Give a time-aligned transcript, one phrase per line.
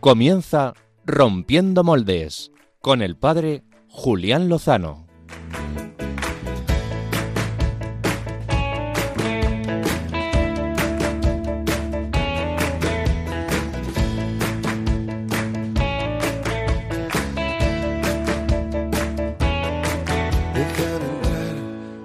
[0.00, 0.72] Comienza
[1.04, 5.06] Rompiendo Moldes con el padre Julián Lozano.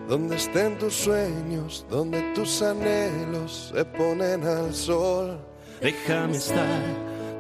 [0.10, 5.40] Donde estén tus sueños, donde tus anhelos se ponen al sol.
[5.82, 7.05] Déjame estar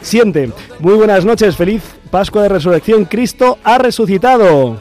[0.00, 0.50] siente.
[0.80, 3.04] Muy buenas noches, feliz Pascua de Resurrección.
[3.04, 4.78] Cristo ha resucitado.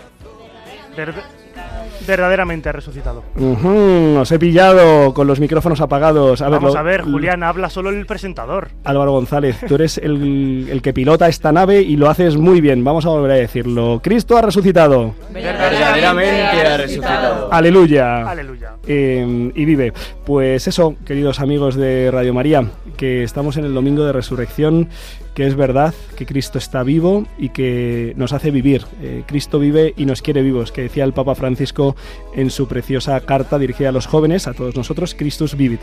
[2.05, 3.23] Verdaderamente ha resucitado.
[3.35, 6.41] Ujú, os he pillado con los micrófonos apagados.
[6.41, 8.69] A ver, Vamos lo- a ver, Julián, habla solo el presentador.
[8.83, 12.83] Álvaro González, tú eres el, el que pilota esta nave y lo haces muy bien.
[12.83, 13.99] Vamos a volver a decirlo.
[14.03, 15.13] Cristo ha resucitado.
[15.33, 16.31] Verdaderamente
[16.67, 17.51] ha resucitado.
[17.51, 18.29] Aleluya.
[18.29, 18.71] Aleluya.
[18.87, 19.93] Eh, y vive.
[20.25, 22.65] Pues eso, queridos amigos de Radio María,
[22.97, 24.89] que estamos en el domingo de resurrección,
[25.33, 28.85] que es verdad que Cristo está vivo y que nos hace vivir.
[29.01, 31.94] Eh, Cristo vive y nos quiere vivos, que decía el Papa Francisco
[32.33, 35.81] en su preciosa carta dirigida a los jóvenes, a todos nosotros, Christus vivit.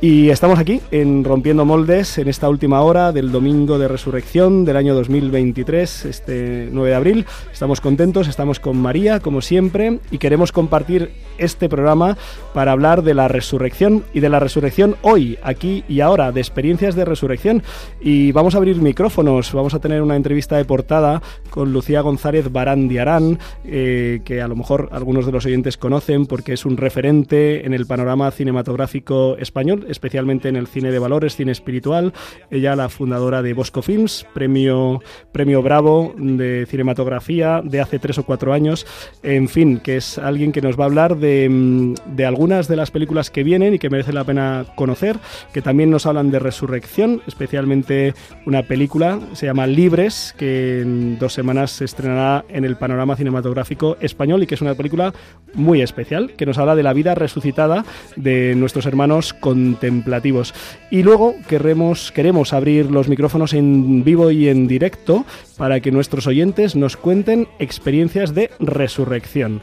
[0.00, 4.76] Y estamos aquí en Rompiendo Moldes en esta última hora del domingo de resurrección del
[4.76, 7.26] año 2023, este 9 de abril.
[7.52, 12.16] Estamos contentos, estamos con María, como siempre, y queremos compartir este programa
[12.54, 16.94] para hablar de la resurrección y de la resurrección hoy, aquí y ahora, de experiencias
[16.94, 17.64] de resurrección.
[18.00, 22.52] Y vamos a abrir micrófonos, vamos a tener una entrevista de portada con Lucía González
[22.52, 27.66] Barandiarán, eh, que a lo mejor algunos de los oyentes conocen porque es un referente
[27.66, 32.12] en el panorama cinematográfico español, especialmente en el cine de valores, cine espiritual.
[32.50, 38.24] Ella, la fundadora de Bosco Films, premio, premio Bravo de cinematografía de hace tres o
[38.24, 38.86] cuatro años.
[39.22, 42.76] En fin, que es alguien que nos va a hablar de, mm, de algunas de
[42.76, 45.18] las películas que vienen y que merece la pena conocer,
[45.52, 48.14] que también nos hablan de resurrección, especialmente
[48.46, 53.96] una película, se llama Libres, que en dos semanas se estrenará en el panorama cinematográfico
[54.00, 55.12] español y que es una película
[55.54, 57.84] muy especial, que nos habla de la vida resucitada
[58.16, 60.54] de nuestros hermanos contemplativos.
[60.90, 65.24] Y luego queremos, queremos abrir los micrófonos en vivo y en directo
[65.56, 69.60] para que nuestros oyentes nos cuenten experiencias de resurrección.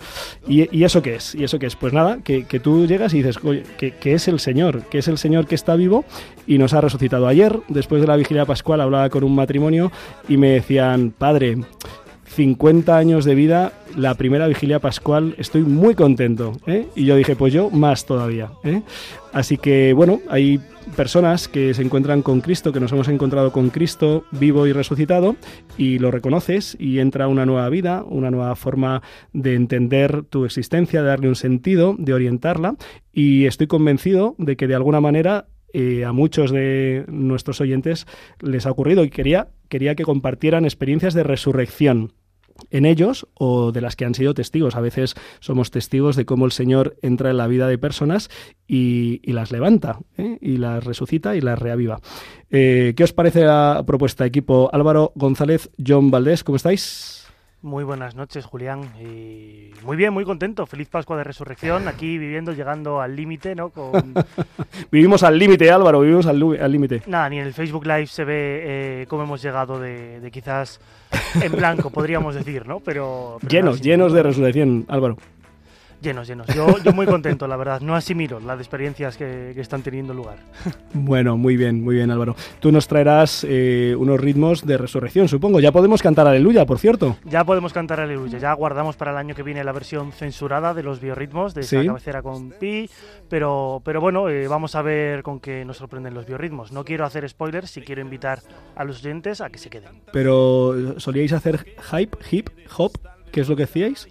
[0.48, 1.36] ¿Y, eso qué es?
[1.36, 1.76] ¿Y eso qué es?
[1.76, 3.40] Pues nada, que, tú llegas y dices,
[3.78, 6.06] que es el Señor, que es el Señor que está vivo
[6.48, 7.28] y nos ha resucitado.
[7.28, 9.92] Ayer, después de la vigilia pascual, hablaba con un matrimonio
[10.28, 11.58] y me decían, padre,
[12.36, 16.52] 50 años de vida, la primera vigilia pascual, estoy muy contento.
[16.68, 16.86] ¿eh?
[16.94, 18.52] Y yo dije, pues yo más todavía.
[18.66, 18.82] ¿eh?
[19.32, 20.60] Así que bueno, hay
[20.98, 25.38] personas que se encuentran con Cristo, que nos hemos encontrado con Cristo vivo y resucitado,
[25.78, 31.02] y lo reconoces y entra una nueva vida, una nueva forma de entender tu existencia,
[31.02, 32.76] de darle un sentido, de orientarla,
[33.14, 38.08] y estoy convencido de que de alguna manera eh, a muchos de nuestros oyentes
[38.42, 42.14] les ha ocurrido y quería, quería que compartieran experiencias de resurrección
[42.70, 44.76] en ellos o de las que han sido testigos.
[44.76, 48.30] A veces somos testigos de cómo el Señor entra en la vida de personas
[48.68, 50.38] y, las levanta, ¿eh?
[50.42, 52.00] y las resucita y las reaviva.
[52.50, 54.70] Eh, ¿Qué os parece la propuesta, equipo?
[54.72, 57.25] Álvaro González, John Valdés, ¿cómo estáis?
[57.66, 58.82] Muy buenas noches, Julián.
[59.02, 60.68] Y muy bien, muy contento.
[60.68, 61.88] Feliz Pascua de Resurrección.
[61.88, 63.70] Aquí viviendo, llegando al límite, ¿no?
[63.70, 64.14] Con...
[64.92, 67.02] Vivimos al límite, Álvaro, vivimos al límite.
[67.08, 68.62] Nada, ni en el Facebook Live se ve
[69.02, 70.80] eh, cómo hemos llegado de, de quizás
[71.42, 72.82] en blanco, podríamos decir, ¿no?
[72.82, 75.18] Pero, pero Llenos, nada, llenos de resurrección, Álvaro.
[76.06, 76.46] Llenos, llenos.
[76.54, 77.82] Yo, yo muy contento, la verdad.
[77.82, 80.38] No asimilo las experiencias que, que están teniendo lugar.
[80.94, 82.36] Bueno, muy bien, muy bien, Álvaro.
[82.60, 85.60] Tú nos traerás eh, unos ritmos de resurrección, supongo.
[85.60, 87.18] Ya podemos cantar Aleluya, por cierto.
[87.26, 88.38] Ya podemos cantar Aleluya.
[88.38, 91.82] Ya guardamos para el año que viene la versión censurada de los biorritmos, de esa
[91.82, 91.88] Sí.
[91.88, 92.90] cabecera con pi.
[93.30, 96.72] Pero, pero bueno, eh, vamos a ver con qué nos sorprenden los biorritmos.
[96.72, 98.40] No quiero hacer spoilers, si quiero invitar
[98.76, 100.02] a los oyentes a que se queden.
[100.14, 102.94] Pero solíais hacer hype, hip, hop,
[103.36, 104.08] ¿qué es lo que decíais?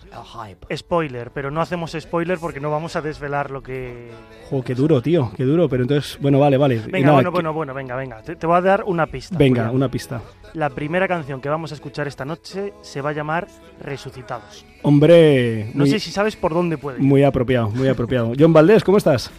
[0.76, 4.11] Spoiler, pero no hacemos spoiler porque no vamos a desvelar lo que.
[4.50, 5.67] Jo, qué duro, tío, qué duro.
[5.67, 6.76] Pero entonces, bueno, vale, vale.
[6.87, 8.21] Venga, nada, bueno, que- bueno, bueno, venga, venga.
[8.23, 9.38] Te, te voy a dar una pista.
[9.38, 10.21] Venga, una pista.
[10.53, 13.49] La primera canción que vamos a escuchar esta noche se va a llamar
[13.81, 14.65] Resucitados.
[14.82, 17.03] Hombre, No muy, sé si sabes por dónde puede ir.
[17.03, 18.32] muy apropiado, muy apropiado.
[18.38, 19.31] John Valdés, ¿cómo estás?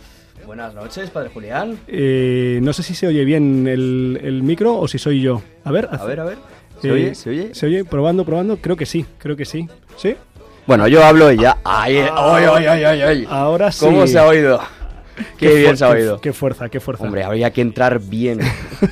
[0.45, 1.77] Buenas noches, padre Julián.
[1.87, 5.41] Eh, no sé si se oye bien el, el micro o si soy yo.
[5.63, 6.37] A ver, A ver, a ver.
[6.81, 7.15] ¿Se oye?
[7.15, 7.55] ¿Se oye?
[7.55, 7.85] ¿Se oye?
[7.85, 8.57] Probando, probando.
[8.57, 9.67] Creo que sí, creo que sí.
[9.97, 10.15] ¿Sí?
[10.67, 11.57] Bueno, yo hablo y ya.
[11.63, 13.27] ¡Ay, ay, ay, ay, ay, ay!
[13.29, 13.85] Ahora sí.
[13.85, 14.59] ¿Cómo se ha oído?
[15.37, 16.21] Qué, bien fu- se ha qué- oído.
[16.21, 17.03] Qué fuerza, qué fuerza.
[17.03, 18.39] Hombre, habría que entrar bien.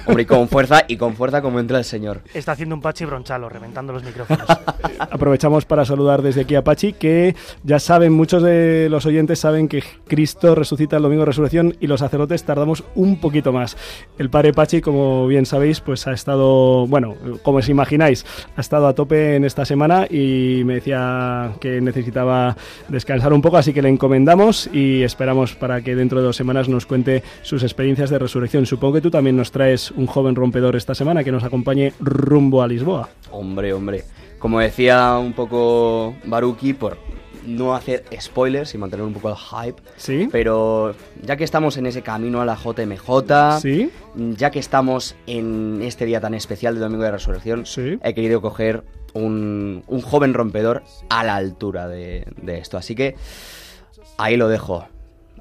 [0.06, 2.22] Hombre, y con fuerza, y con fuerza como entra el señor.
[2.34, 4.46] Está haciendo un Pachi Bronchalo, reventando los micrófonos.
[5.00, 9.68] Aprovechamos para saludar desde aquí a Pachi, que ya saben, muchos de los oyentes saben
[9.68, 13.78] que Cristo resucita el domingo de resurrección y los sacerdotes tardamos un poquito más.
[14.18, 18.88] El padre Pachi, como bien sabéis, pues ha estado, bueno, como os imagináis, ha estado
[18.88, 22.56] a tope en esta semana y me decía que necesitaba
[22.88, 26.70] descansar un poco, así que le encomendamos y esperamos para que dentro de dos semanas
[26.70, 28.66] nos cuente sus experiencias de resurrección.
[28.66, 32.62] Supongo que tú también nos traes un joven rompedor esta semana que nos acompañe rumbo
[32.62, 33.10] a Lisboa.
[33.32, 34.04] Hombre, hombre.
[34.40, 36.98] Como decía un poco Baruki, por
[37.46, 39.82] no hacer spoilers y mantener un poco el hype.
[39.98, 40.30] ¿Sí?
[40.32, 43.90] Pero ya que estamos en ese camino a la JMJ, ¿Sí?
[44.16, 48.00] ya que estamos en este día tan especial de Domingo de Resurrección, Sí.
[48.02, 48.84] he querido coger
[49.14, 52.78] un, un joven rompedor a la altura de, de esto.
[52.78, 53.16] Así que
[54.18, 54.86] ahí lo dejo.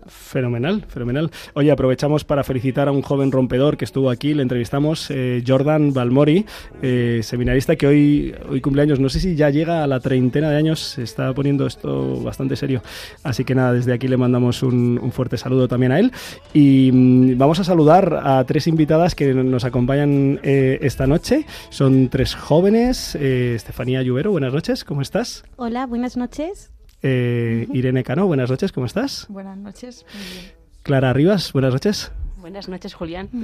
[0.07, 1.31] Fenomenal, fenomenal.
[1.55, 5.93] Oye, aprovechamos para felicitar a un joven rompedor que estuvo aquí, le entrevistamos, eh, Jordan
[5.93, 6.45] Balmori,
[6.83, 10.57] eh, seminarista que hoy, hoy cumpleaños, no sé si ya llega a la treintena de
[10.57, 12.83] años, se está poniendo esto bastante serio.
[13.23, 16.13] Así que nada, desde aquí le mandamos un, fuerte saludo también a él.
[16.53, 21.47] Y mm, vamos a saludar a tres invitadas que nos acompañan eh, esta noche.
[21.71, 23.15] Son tres jóvenes.
[23.15, 25.45] Estefanía Lluvero, buenas noches, ¿cómo estás?
[25.57, 26.72] Hola, buenas noches.
[27.03, 29.27] Eh, Irene Cano, buenas noches, ¿cómo estás?
[29.29, 30.07] Buenas noches.
[30.15, 30.53] Muy bien.
[30.83, 32.13] Clara Rivas, buenas noches.
[32.43, 33.29] Buenas noches, Julián.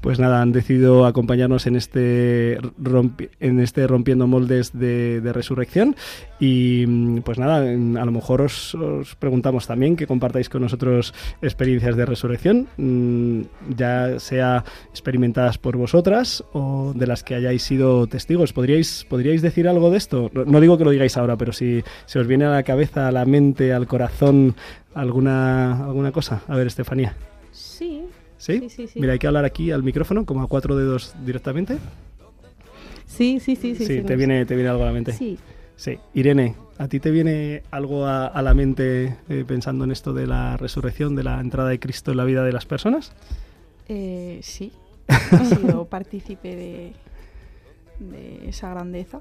[0.00, 2.58] Pues nada, han decidido acompañarnos en este,
[3.40, 5.96] en este rompiendo moldes de, resurrección.
[6.38, 11.14] Y mm, pues nada, a lo mejor os, os preguntamos también que compartáis con nosotros
[11.40, 13.40] experiencias de resurrección, mm,
[13.78, 18.52] ya sea experimentadas por vosotras o de las que hayáis sido testigos.
[18.52, 20.30] ¿Podríais, ¿podríais decir algo de esto?
[20.34, 23.12] No digo que lo digáis ahora, pero si se os viene a la cabeza, a
[23.12, 24.54] la mente, al corazón
[24.92, 26.42] alguna, alguna cosa.
[26.46, 27.16] A ver, Estefanía.
[28.44, 28.58] Sí.
[28.60, 28.60] ¿Sí?
[28.60, 29.00] Sí, sí, sí.
[29.00, 31.78] Mira, hay que hablar aquí al micrófono, como a cuatro dedos directamente.
[33.06, 33.86] Sí, sí, sí, sí.
[33.86, 35.12] Sí, te, viene, te viene algo a la mente.
[35.12, 35.38] Sí.
[35.76, 35.98] Sí.
[36.12, 40.26] Irene, ¿a ti te viene algo a, a la mente eh, pensando en esto de
[40.26, 43.12] la resurrección, de la entrada de Cristo en la vida de las personas?
[43.88, 44.72] Eh, sí,
[45.08, 46.92] he sido partícipe de,
[47.98, 49.20] de esa grandeza.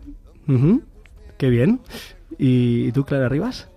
[1.38, 1.80] Qué bien.
[2.38, 3.70] ¿Y, y tú, Clara Rivas?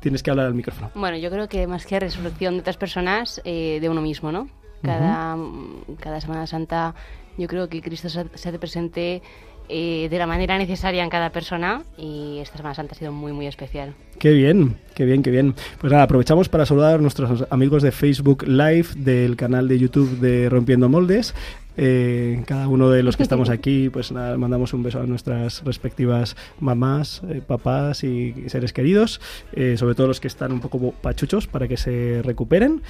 [0.00, 0.90] Tienes que hablar al micrófono.
[0.94, 4.48] Bueno, yo creo que más que resurrección de otras personas, eh, de uno mismo, ¿no?
[4.82, 6.94] Cada, mm, cada Semana Santa
[7.36, 9.22] yo creo que Cristo se, se hace presente
[9.72, 13.32] eh, de la manera necesaria en cada persona y esta Semana Santa ha sido muy,
[13.32, 13.94] muy especial.
[14.18, 15.54] Qué bien, qué bien, qué bien.
[15.78, 20.18] Pues nada, aprovechamos para saludar a nuestros amigos de Facebook Live, del canal de YouTube
[20.18, 21.36] de Rompiendo Moldes.
[21.76, 25.64] Eh, cada uno de los que estamos aquí, pues nada, mandamos un beso a nuestras
[25.64, 29.20] respectivas mamás, eh, papás y seres queridos,
[29.52, 32.82] eh, sobre todo los que están un poco pachuchos para que se recuperen.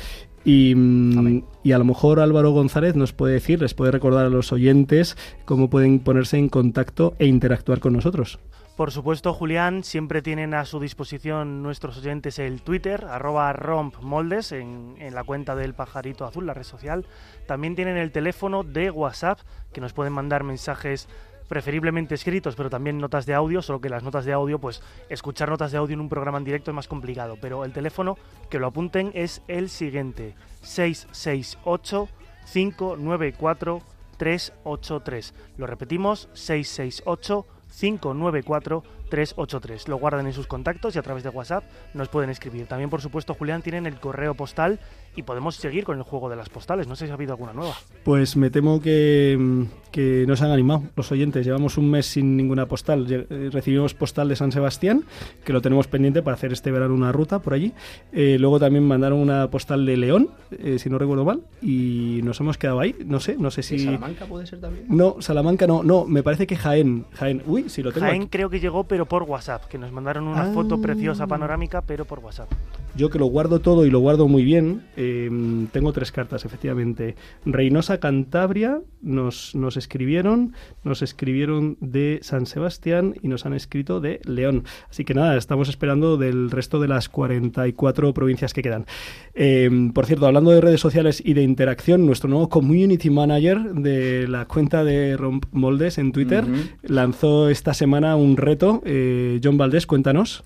[0.44, 4.30] Y, mm, y a lo mejor Álvaro González nos puede decir, les puede recordar a
[4.30, 8.38] los oyentes cómo pueden ponerse en contacto e interactuar con nosotros.
[8.80, 14.94] Por supuesto, Julián, siempre tienen a su disposición nuestros oyentes el Twitter, arroba rompmoldes, en,
[14.98, 17.04] en la cuenta del pajarito azul, la red social.
[17.46, 19.40] También tienen el teléfono de WhatsApp,
[19.74, 21.10] que nos pueden mandar mensajes
[21.46, 25.50] preferiblemente escritos, pero también notas de audio, solo que las notas de audio, pues escuchar
[25.50, 27.36] notas de audio en un programa en directo es más complicado.
[27.38, 28.16] Pero el teléfono,
[28.48, 32.08] que lo apunten, es el siguiente, 668
[32.50, 33.82] 594
[34.16, 35.34] 383.
[35.58, 39.88] Lo repetimos, 668 594 383.
[39.88, 41.64] Lo guardan en sus contactos y a través de WhatsApp
[41.94, 42.66] nos pueden escribir.
[42.66, 44.78] También, por supuesto, Julián, tienen el correo postal
[45.16, 46.86] y podemos seguir con el juego de las postales.
[46.86, 47.74] No sé si ha habido alguna nueva.
[48.04, 51.44] Pues me temo que, mm, que nos han animado los oyentes.
[51.44, 53.06] Llevamos un mes sin ninguna postal.
[53.10, 55.04] Eh, Recibimos postal de San Sebastián,
[55.44, 57.72] que lo tenemos pendiente para hacer este verano una ruta por allí.
[58.12, 62.38] Eh, luego también mandaron una postal de León, eh, si no recuerdo mal, y nos
[62.40, 62.94] hemos quedado ahí.
[63.04, 63.80] No sé, no sé si...
[63.80, 64.84] Salamanca puede ser también?
[64.88, 67.06] No, Salamanca no, no, me parece que Jaén.
[67.14, 68.30] Jaén, uy, si lo tengo Jaén aquí.
[68.30, 70.52] creo que llegó, pero por WhatsApp, que nos mandaron una Ah.
[70.52, 72.48] foto preciosa panorámica, pero por WhatsApp.
[72.96, 75.30] Yo que lo guardo todo y lo guardo muy bien, eh,
[75.72, 77.14] tengo tres cartas, efectivamente.
[77.44, 84.20] Reynosa Cantabria nos, nos escribieron, nos escribieron de San Sebastián y nos han escrito de
[84.24, 84.64] León.
[84.90, 88.86] Así que nada, estamos esperando del resto de las 44 provincias que quedan.
[89.34, 94.26] Eh, por cierto, hablando de redes sociales y de interacción, nuestro nuevo community manager de
[94.28, 96.44] la cuenta de Romp Moldes en Twitter
[96.82, 98.82] lanzó esta semana un reto.
[98.92, 100.42] Eh, John Valdés, cuéntanos.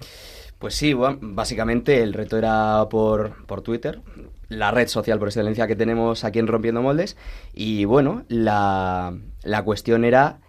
[0.59, 4.03] Pues sí, bueno, básicamente el reto era por, por Twitter,
[4.49, 7.17] la red social por excelencia que tenemos aquí en Rompiendo Moldes.
[7.55, 10.41] Y bueno, la, la cuestión era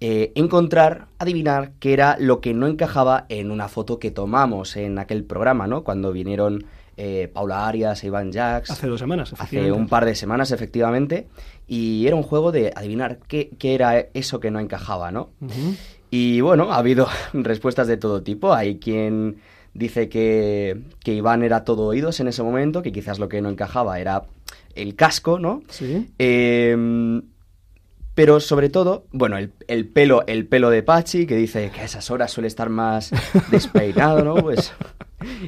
[0.00, 4.98] eh, encontrar, adivinar qué era lo que no encajaba en una foto que tomamos en
[4.98, 5.84] aquel programa, ¿no?
[5.84, 6.66] Cuando vinieron
[6.98, 8.70] eh, Paula Arias e Iván Jacks.
[8.70, 11.28] Hace dos semanas, Hace un par de semanas, efectivamente.
[11.66, 15.30] Y era un juego de adivinar qué, qué era eso que no encajaba, ¿no?
[16.10, 18.52] Y bueno, ha habido respuestas de todo tipo.
[18.54, 19.36] Hay quien
[19.74, 23.48] dice que, que Iván era todo oídos en ese momento, que quizás lo que no
[23.48, 24.24] encajaba era
[24.74, 25.62] el casco, ¿no?
[25.68, 26.08] Sí.
[26.18, 27.20] Eh,
[28.18, 31.84] pero sobre todo, bueno, el, el pelo, el pelo de Pachi, que dice que a
[31.84, 33.12] esas horas suele estar más
[33.52, 34.34] despeinado, ¿no?
[34.34, 34.72] Pues,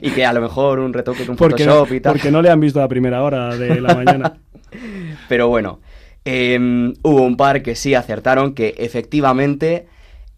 [0.01, 2.13] y que a lo mejor un retoque con no, Photoshop y tal.
[2.13, 4.39] porque no le han visto a primera hora de la mañana.
[5.29, 5.81] Pero bueno,
[6.25, 6.57] eh,
[7.03, 9.89] hubo un par que sí acertaron que efectivamente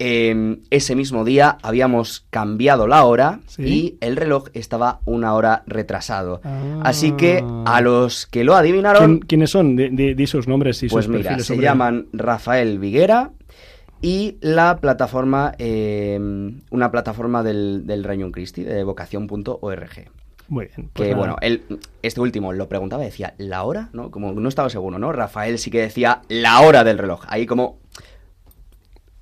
[0.05, 3.63] eh, ese mismo día habíamos cambiado la hora Sí.
[3.63, 6.41] y el reloj estaba una hora retrasado.
[6.43, 6.81] Ah.
[6.83, 9.77] Así que a los que lo ¿Quién- adivinaron, ¿Quiénes son?
[9.77, 13.31] Di, di- di sus nombres y pues sus mira, se llaman Rafael Viguera
[14.01, 16.19] y la plataforma, eh,
[16.71, 20.11] una plataforma del, del Reino Christi, de vocación.org.
[20.49, 20.91] Muy bien.
[20.93, 21.17] pues Que nada.
[21.19, 21.63] bueno, él,
[22.03, 23.89] este último lo preguntaba, decía, ¿la hora?
[23.93, 24.11] ¿No?
[24.11, 25.13] Como no estaba seguro, ¿no?
[25.13, 27.23] Rafael sí que decía la hora del reloj.
[27.29, 27.79] Ahí como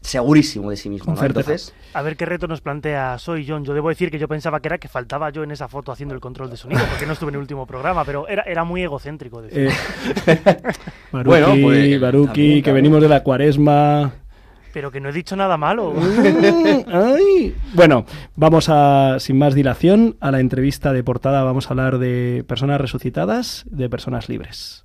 [0.00, 1.22] segurísimo de sí mismo, ¿no?
[1.22, 3.64] Entonces, A ver qué reto nos plantea Soy John.
[3.64, 6.14] Yo debo decir que yo pensaba que era que faltaba yo en esa foto haciendo
[6.14, 8.82] el control de sonido, porque no estuve en el último programa, pero era, era muy
[8.82, 9.68] egocéntrico decir.
[10.26, 10.40] Eh,
[11.12, 12.74] Baruki, Bueno, pues, Baruki, también, que claro.
[12.76, 14.12] venimos de la cuaresma.
[14.72, 15.94] Pero que no he dicho nada malo.
[16.86, 17.54] Ay.
[17.74, 21.42] Bueno, vamos a, sin más dilación, a la entrevista de portada.
[21.42, 24.84] Vamos a hablar de personas resucitadas, de personas libres.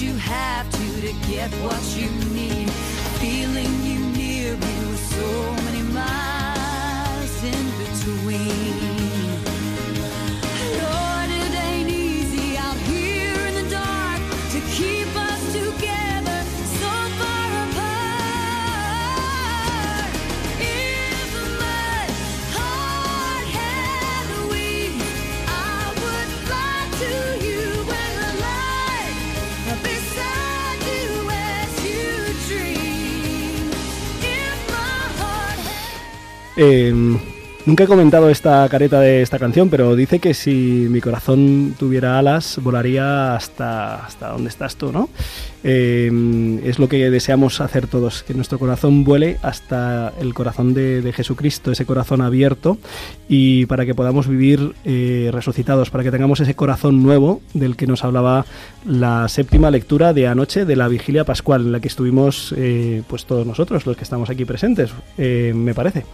[0.00, 2.29] you have to to get what you
[36.62, 36.92] Eh,
[37.66, 42.18] nunca he comentado esta careta de esta canción, pero dice que si mi corazón tuviera
[42.18, 45.08] alas, volaría hasta, hasta donde estás tú, ¿no?
[45.62, 51.02] Eh, es lo que deseamos hacer todos, que nuestro corazón vuele hasta el corazón de,
[51.02, 52.78] de Jesucristo, ese corazón abierto,
[53.28, 57.86] y para que podamos vivir eh, resucitados, para que tengamos ese corazón nuevo del que
[57.86, 58.46] nos hablaba
[58.86, 63.26] la séptima lectura de anoche de la vigilia pascual, en la que estuvimos eh, pues
[63.26, 66.04] todos nosotros, los que estamos aquí presentes, eh, me parece.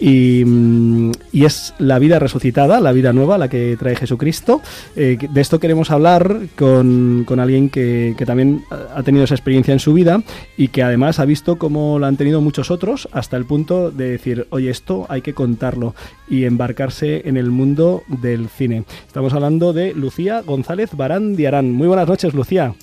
[0.00, 4.62] Y, mm, y es la vida resucitada, la vida nueva, la que trae Jesucristo.
[4.96, 9.72] Eh, de esto queremos hablar con, con alguien que, que también ha tenido esa experiencia
[9.72, 10.22] en su vida
[10.56, 14.10] y que además ha visto cómo lo han tenido muchos otros hasta el punto de
[14.10, 15.94] decir, oye, esto hay que contarlo
[16.28, 18.84] y embarcarse en el mundo del cine.
[19.06, 21.72] Estamos hablando de Lucía González Barán Diarán.
[21.72, 22.74] Muy buenas noches, Lucía.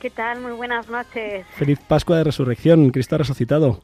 [0.00, 0.40] ¿Qué tal?
[0.40, 1.44] Muy buenas noches.
[1.56, 3.80] Feliz Pascua de Resurrección, Cristo ha resucitado.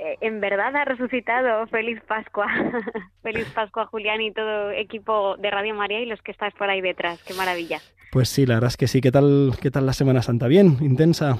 [0.00, 1.66] Eh, en verdad ha resucitado.
[1.68, 2.46] Feliz Pascua.
[3.22, 6.80] Feliz Pascua, Julián y todo equipo de Radio María y los que estáis por ahí
[6.80, 7.22] detrás.
[7.24, 7.78] Qué maravilla.
[8.12, 9.00] Pues sí, la verdad es que sí.
[9.00, 10.48] ¿Qué tal, qué tal la Semana Santa?
[10.48, 10.76] ¿Bien?
[10.80, 11.38] ¿Intensa?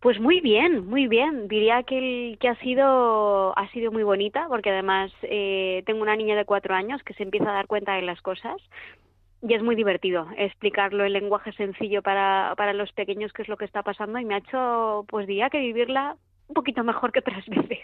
[0.00, 1.48] Pues muy bien, muy bien.
[1.48, 6.14] Diría que, el- que ha sido ha sido muy bonita porque además eh, tengo una
[6.16, 8.56] niña de cuatro años que se empieza a dar cuenta de las cosas
[9.42, 13.56] y es muy divertido explicarlo en lenguaje sencillo para, para los pequeños qué es lo
[13.56, 16.16] que está pasando y me ha hecho, pues diría que vivirla
[16.48, 17.78] un poquito mejor que otras veces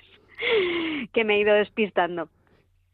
[1.12, 2.31] que me he ido despistando.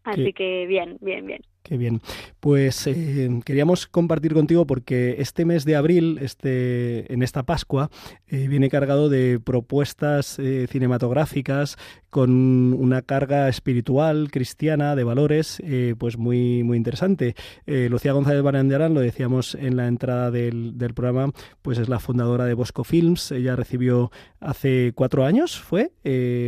[0.05, 1.43] Así Qué- que bien, bien, bien.
[1.69, 2.01] Qué bien.
[2.41, 7.91] Pues eh, queríamos compartir contigo porque este mes de abril, este, en esta Pascua,
[8.27, 11.77] eh, viene cargado de propuestas eh, cinematográficas
[12.09, 15.63] con una carga espiritual, cristiana, de valores,
[15.99, 17.35] pues muy, muy interesante.
[17.67, 22.47] Lucía González Barandiarán, lo decíamos en la entrada del, del programa, pues es la fundadora
[22.47, 23.31] de Bosco Films.
[23.31, 24.11] Ella recibió
[24.41, 25.93] hace cuatro años, ¿fue?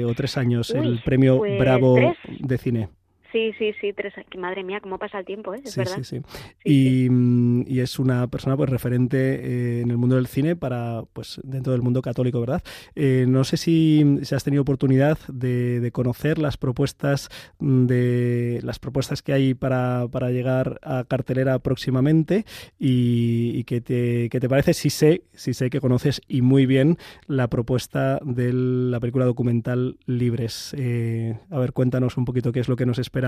[0.06, 2.16] O tres años, el premio pues Bravo tres.
[2.40, 2.99] de cine.
[3.32, 4.12] Sí, sí, sí, tres.
[4.28, 5.60] que Madre mía, cómo pasa el tiempo, ¿eh?
[5.64, 5.96] Es Sí, verdad.
[6.02, 6.22] sí, sí.
[6.64, 11.02] Y, mm, y es una persona pues referente eh, en el mundo del cine para
[11.12, 12.62] pues dentro del mundo católico, ¿verdad?
[12.94, 18.60] Eh, no sé si, si has tenido oportunidad de, de conocer las propuestas mm, de
[18.62, 22.44] las propuestas que hay para, para llegar a cartelera próximamente
[22.78, 24.74] y, y qué te, qué te parece.
[24.74, 26.96] Si sé, si sé que conoces y muy bien
[27.26, 30.74] la propuesta de la película documental Libres.
[30.78, 33.19] Eh, a ver, cuéntanos un poquito qué es lo que nos espera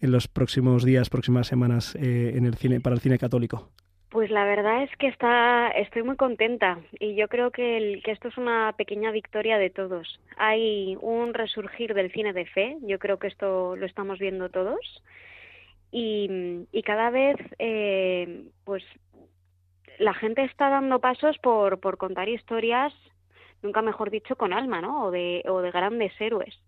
[0.00, 3.70] en los próximos días, próximas semanas eh, en el cine para el cine católico.
[4.10, 8.26] Pues la verdad es que está, estoy muy contenta y yo creo que, que esto
[8.26, 10.20] es una pequeña victoria de todos.
[10.36, 15.02] Hay un resurgir del cine de fe, yo creo que esto lo estamos viendo todos
[15.92, 18.82] y, cada vez eh, pues
[19.98, 22.92] la gente está dando pasos por, por contar historias,
[23.62, 25.04] nunca mejor dicho, con alma, ¿no?
[25.04, 26.58] O de grandes héroes.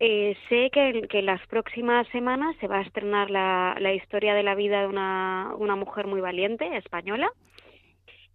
[0.00, 4.34] Eh, sé que, que en las próximas semanas se va a estrenar la, la historia
[4.34, 7.30] de la vida de una, una mujer muy valiente, española,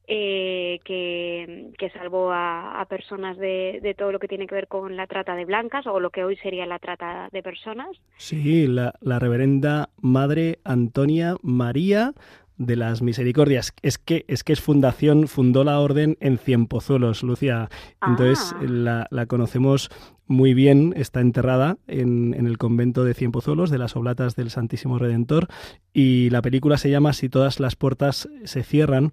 [0.08, 4.68] eh, que, que salvó a, a personas de, de todo lo que tiene que ver
[4.68, 7.90] con la trata de blancas o lo que hoy sería la trata de personas.
[8.18, 12.14] Sí, la, la reverenda Madre Antonia María
[12.58, 13.72] de las Misericordias.
[13.84, 17.70] Es que es que es fundación, fundó la orden en Cienpozuelos, Lucía.
[18.06, 18.64] Entonces Ah.
[18.68, 19.90] la, la conocemos
[20.30, 25.00] muy bien, está enterrada en, en el convento de Cienpozuelos, de las Oblatas del Santísimo
[25.00, 25.48] Redentor,
[25.92, 29.12] y la película se llama Si todas las puertas se cierran,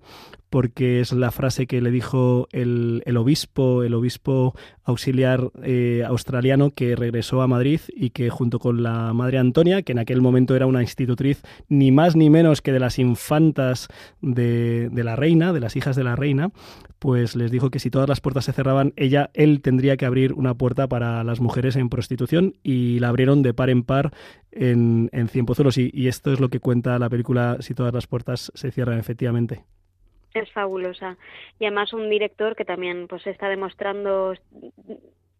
[0.51, 6.71] porque es la frase que le dijo el, el obispo, el obispo auxiliar eh, australiano
[6.71, 10.55] que regresó a Madrid y que junto con la madre Antonia, que en aquel momento
[10.55, 13.89] era una institutriz ni más ni menos que de las infantas
[14.21, 16.51] de, de la reina, de las hijas de la reina,
[16.99, 20.33] pues les dijo que si todas las puertas se cerraban, ella, él tendría que abrir
[20.33, 24.13] una puerta para las mujeres en prostitución y la abrieron de par en par
[24.53, 28.07] en, en Cienpozuelos y, y esto es lo que cuenta la película Si todas las
[28.07, 29.65] puertas se cierran efectivamente.
[30.35, 31.17] Es fabulosa.
[31.59, 34.35] Y además un director que también pues está demostrando,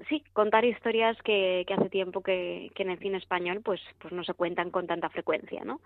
[0.09, 4.25] sí, contar historias que, hace tiempo que, que en el cine español pues, pues no
[4.25, 5.81] se cuentan con tanta frecuencia, ¿no?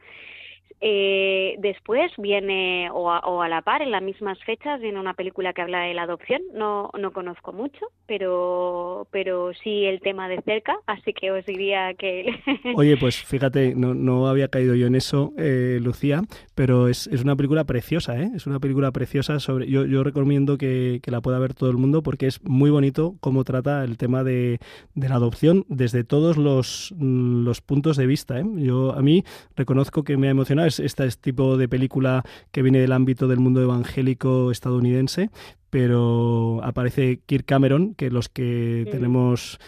[0.80, 5.14] Eh, después viene, o a, o a la par, en las mismas fechas, viene una
[5.14, 6.42] película que habla de la adopción.
[6.54, 11.94] No, no conozco mucho, pero, pero sí el tema de cerca, así que os diría
[11.94, 12.26] que...
[12.76, 16.22] Oye, pues fíjate, no, no había caído yo en eso, eh, Lucía,
[16.54, 18.30] pero es, es una película preciosa, ¿eh?
[18.34, 19.68] Es una película preciosa sobre...
[19.68, 23.14] Yo, yo recomiendo que, que la pueda ver todo el mundo porque es muy bonito
[23.20, 24.58] cómo trata el tema de,
[24.94, 28.44] de la adopción desde todos los, los puntos de vista, ¿eh?
[28.56, 29.24] Yo, a mí
[29.56, 33.38] reconozco que me ha emocionado es este tipo de película que viene del ámbito del
[33.40, 35.30] mundo evangélico estadounidense,
[35.70, 38.90] pero aparece Kirk Cameron, que los que Sí.
[38.90, 39.58] tenemos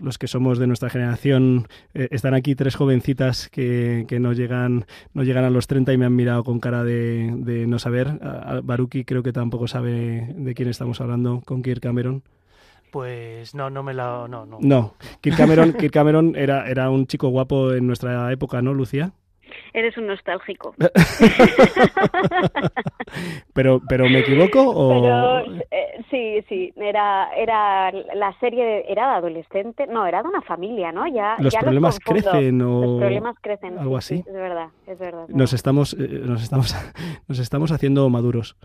[0.00, 4.86] los que somos de nuestra generación, eh, están aquí tres jovencitas que, que no llegan
[5.12, 8.08] no llegan a los 30 y me han mirado con cara de, de no saber.
[8.22, 12.22] A- a Baruki creo que tampoco sabe de quién estamos hablando con Kirk Cameron.
[12.90, 14.26] Pues no, no me la...
[14.30, 14.58] No, no.
[14.62, 19.12] No, Kirk Cameron, Kirk Cameron era, era un chico guapo en nuestra época, ¿no, Lucía?
[19.72, 20.74] Eres un nostálgico.
[23.54, 24.88] Pero, pero ¿me equivoco o...?
[24.88, 30.28] Pero eh, sí, sí, era, era la serie, de- era de adolescente, no, era de
[30.28, 31.06] una familia, ¿no?
[31.06, 34.22] Ya, Los ya problemas crecen o Los problemas crecen, algo sí, así.
[34.22, 35.22] sí, es verdad, es verdad.
[35.24, 35.54] es Nos verdad.
[35.54, 36.74] estamos, eh, nos estamos,
[37.28, 38.56] nos estamos haciendo maduros.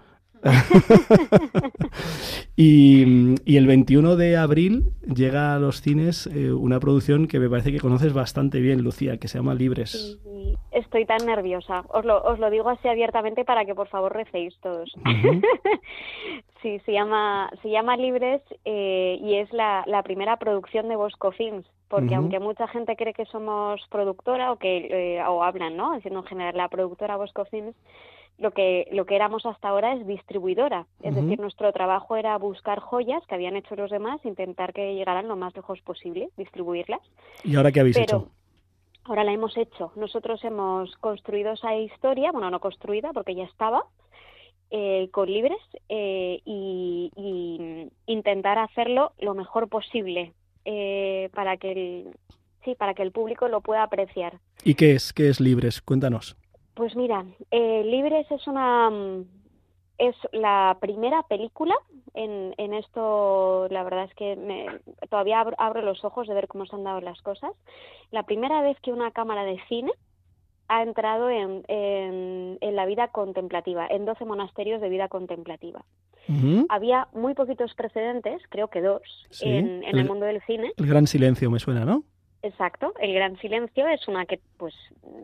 [2.55, 7.49] y, y el 21 de abril llega a los cines eh, una producción que me
[7.49, 10.19] parece que conoces bastante bien, Lucía, que se llama Libres.
[10.71, 11.83] Estoy tan nerviosa.
[11.89, 14.93] Os lo, os lo digo así abiertamente para que por favor recéis todos.
[16.61, 21.31] sí, se llama, se llama Libres eh, y es la, la primera producción de Bosco
[21.31, 21.65] Films.
[21.87, 25.95] Porque aunque mucha gente cree que somos productora o que eh, o hablan, ¿no?
[25.95, 27.77] Diciendo en general la productora Bosco Films,
[28.37, 30.85] lo que lo que éramos hasta ahora es distribuidora.
[31.01, 35.27] Es decir, nuestro trabajo era buscar joyas que habían hecho los demás, intentar que llegaran
[35.27, 37.01] lo más lejos posible, distribuirlas.
[37.43, 38.31] ¿Y ahora qué habéis Pero hecho?
[39.05, 39.91] Ahora la hemos hecho.
[39.95, 43.85] Nosotros hemos construido esa historia, bueno, no construida porque ya estaba,
[44.69, 50.33] eh, con libres eh, y, y intentar hacerlo lo mejor posible
[50.65, 52.09] eh, para que el
[52.65, 54.39] sí para que el público lo pueda apreciar.
[54.65, 55.13] ¿Y qué es?
[55.13, 55.81] ¿Qué es Libres?
[55.81, 56.35] Cuéntanos.
[56.77, 59.25] Pues mira, eh, Libres es una mm,
[59.97, 61.75] es la primera película
[62.13, 63.67] en, en esto.
[63.71, 64.67] La verdad es que me,
[65.09, 67.51] todavía abro, abro los ojos de ver cómo se han dado las cosas.
[68.11, 69.91] La primera vez que una cámara de cine
[70.67, 75.83] ha entrado en, en, en la vida contemplativa, en 12 monasterios de vida contemplativa.
[76.69, 80.73] Había muy poquitos precedentes, creo que dos, Sí, en el- el mundo del cine.
[80.75, 82.03] El Gran Silencio me suena, ¿no?
[82.43, 84.73] Exacto, El Gran Silencio es una que pues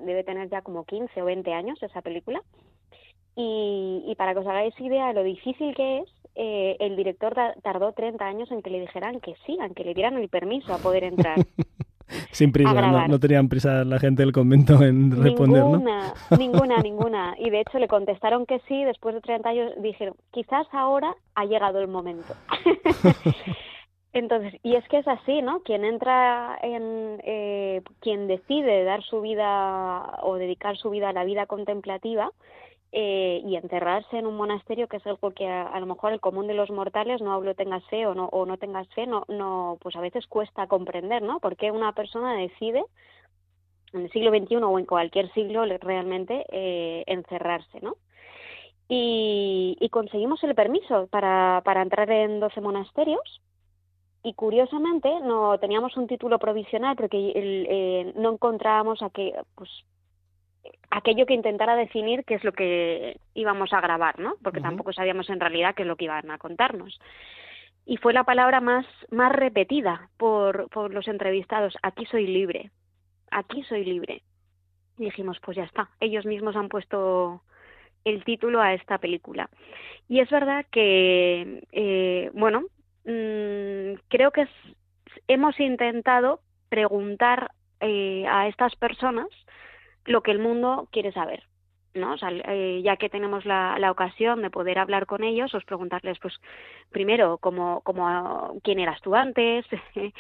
[0.06, 2.42] debe tener ya como 15 o 20 años esa película.
[3.36, 7.34] Y, y para que os hagáis idea de lo difícil que es, eh, el director
[7.34, 10.30] ta- tardó 30 años en que le dijeran que sí, en que le dieran el
[10.30, 11.38] permiso a poder entrar.
[12.32, 15.78] Sin prisa, no, no tenían prisa la gente del convento en responder, ¿no?
[15.78, 17.36] ninguna, ninguna, ninguna.
[17.40, 21.46] Y de hecho le contestaron que sí, después de 30 años dijeron, quizás ahora ha
[21.46, 22.36] llegado el momento.
[24.14, 25.62] Entonces, y es que es así, ¿no?
[25.64, 31.24] Quien entra en, eh, quien decide dar su vida o dedicar su vida a la
[31.24, 32.32] vida contemplativa
[32.92, 36.20] eh, y encerrarse en un monasterio, que es algo que a, a lo mejor el
[36.22, 39.26] común de los mortales, no hablo tengas fe o no, o no tengas fe, no,
[39.30, 41.40] no, pues a veces cuesta comprender, ¿no?
[41.40, 42.84] Porque una persona decide
[43.94, 47.96] en el siglo XXI o en cualquier siglo realmente eh, encerrarse, ¿no?
[48.88, 53.42] Y, y conseguimos el permiso para, para entrar en 12 monasterios
[54.24, 59.70] y curiosamente no teníamos un título provisional porque el- eh, no encontrábamos a que, pues,
[60.90, 64.36] aquello que intentara definir qué es lo que íbamos a grabar, ¿no?
[64.42, 67.00] Porque tampoco sabíamos en realidad qué es lo que iban a contarnos.
[67.86, 72.72] Y fue la palabra más, más repetida por, por los entrevistados, aquí soy libre,
[73.30, 74.22] aquí soy libre.
[74.98, 77.42] Y dijimos, pues ya está, ellos mismos han puesto
[78.06, 79.50] el título a esta película.
[80.08, 82.64] Y es verdad que, eh, bueno,
[83.06, 84.76] mm, creo que es-
[85.28, 86.40] hemos intentado
[86.70, 89.28] preguntar eh, a estas personas
[90.06, 91.44] lo que el mundo quiere saber.
[91.96, 92.16] ¿no?
[92.22, 96.34] Eh, ya que tenemos la, la ocasión de poder hablar con ellos, os preguntarles, pues,
[96.92, 99.66] primero, cómo, cómo, quién eras tú antes,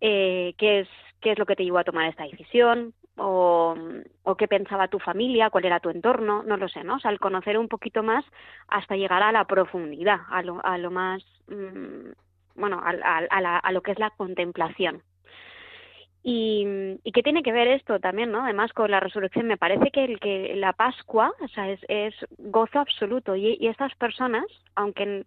[0.00, 0.88] eh, qué es
[1.20, 3.74] qué es lo que te llevó a tomar esta decisión, o,
[4.38, 6.96] qué pensaba tu familia, cuál era tu entorno, no lo sé, ¿no?
[7.04, 8.24] El conocer un poquito más
[8.68, 12.10] hasta llegar a la profundidad, a lo, a lo más, mm,
[12.54, 15.02] bueno, a, a- a la- a lo que es la contemplación.
[16.22, 16.66] Y,
[17.02, 18.44] y qué tiene que ver esto también, ¿no?
[18.44, 22.14] Además con la resurrección, me parece que el que la Pascua, o sea, es, es
[22.38, 25.24] gozo absoluto y, y estas personas, aunque,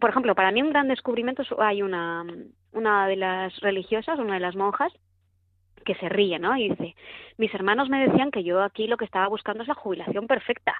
[0.00, 2.24] por ejemplo, para mí un gran descubrimiento es- hay una
[2.72, 4.92] una de las religiosas, una de las monjas
[5.84, 6.56] que se ríe, ¿no?
[6.56, 6.94] Y dice,
[7.38, 10.74] mis hermanos me decían que yo aquí lo que estaba buscando es la jubilación perfecta.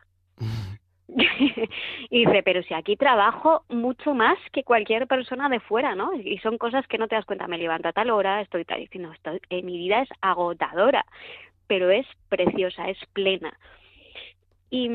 [2.11, 6.13] Y dice, pero si aquí trabajo mucho más que cualquier persona de fuera, ¿no?
[6.15, 7.47] Y son cosas que no te das cuenta.
[7.49, 11.05] Me levanto a tal hora, estoy tal, diciendo, estoy, eh, mi vida es agotadora,
[11.67, 13.59] pero es preciosa, es plena.
[14.71, 14.87] Y,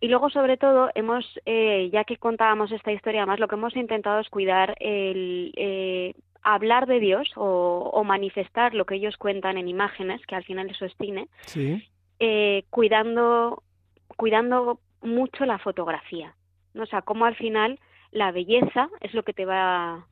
[0.00, 3.76] y luego, sobre todo, hemos, eh, ya que contábamos esta historia, más lo que hemos
[3.76, 9.58] intentado es cuidar el eh, hablar de Dios o, o manifestar lo que ellos cuentan
[9.58, 11.86] en imágenes, que al final eso es cine, Sí.
[12.18, 13.62] eh, cuidando,
[14.16, 16.34] cuidando mucho la fotografía.
[16.74, 16.84] ¿no?
[16.84, 17.78] O sea, cómo al final
[18.10, 20.06] la belleza es lo que te va,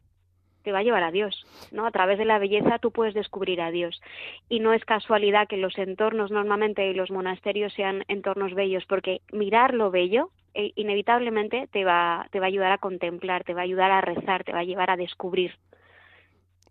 [0.62, 1.46] te va a llevar a Dios.
[1.72, 1.86] ¿no?
[1.86, 4.00] A través de la belleza tú puedes descubrir a Dios.
[4.48, 9.20] Y no es casualidad que los entornos normalmente y los monasterios sean entornos bellos, porque
[9.32, 13.60] mirar lo bello eh, inevitablemente te va, te va a ayudar a contemplar, te va
[13.60, 15.52] a ayudar a rezar, te va a llevar a descubrir.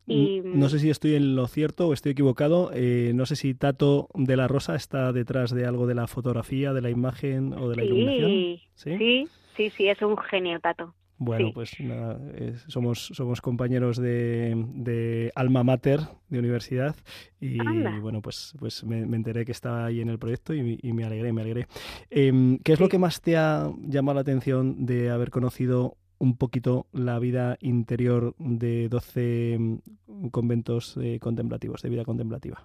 [0.07, 2.71] Y, No sé si estoy en lo cierto o estoy equivocado.
[2.73, 6.71] eh, no sé si Tato de la Rosa está detrás de algo de la fotografía,
[6.73, 8.29] de la imagen o de la iluminación.
[8.31, 8.97] Sí, ¿Sí?
[8.97, 10.93] sí, sí, sí, es un genio, Tato.
[11.19, 11.51] Bueno, Sí.
[11.55, 16.95] pues nada, eh, somos, somos compañeros de, de alma mater de universidad
[17.41, 17.99] y Anda.
[17.99, 21.05] bueno, pues, pues me, me enteré que estaba ahí en el proyecto y, y me
[21.05, 21.65] alegré, me alegré.
[22.11, 26.37] Em, ¿Qué es lo que más te ha llamado la atención de haber conocido un
[26.37, 32.63] poquito la vida interior de 12 mm, conventos eh, contemplativos, de vida contemplativa?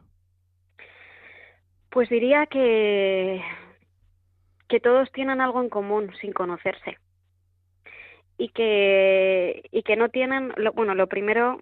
[1.90, 3.42] Pues diría que,
[4.68, 6.98] que todos tienen algo en común sin conocerse.
[8.38, 11.60] Y que, y que no tienen, lo- bueno, lo primero,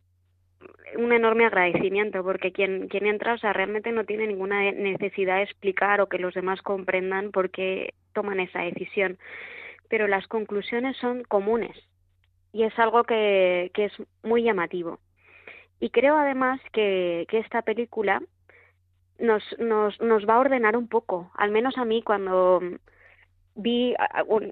[0.97, 5.45] un enorme agradecimiento, porque quien, quien entra, o sea, realmente no tiene ninguna necesidad de
[5.45, 9.19] explicar o que los demás comprendan por qué toman esa decisión.
[9.91, 11.77] Pero las conclusiones son comunes
[12.53, 14.99] y es algo que, que es muy llamativo.
[15.81, 18.23] Y creo además que, que esta película
[19.19, 22.61] nos, nos, nos va a ordenar un poco, al menos a mí cuando
[23.55, 23.95] vi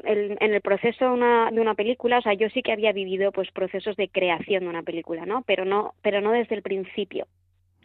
[0.05, 3.33] en el proceso de una, de una película, o sea, yo sí que había vivido
[3.33, 5.43] pues procesos de creación de una película, ¿no?
[5.43, 7.27] Pero no, pero no desde el principio,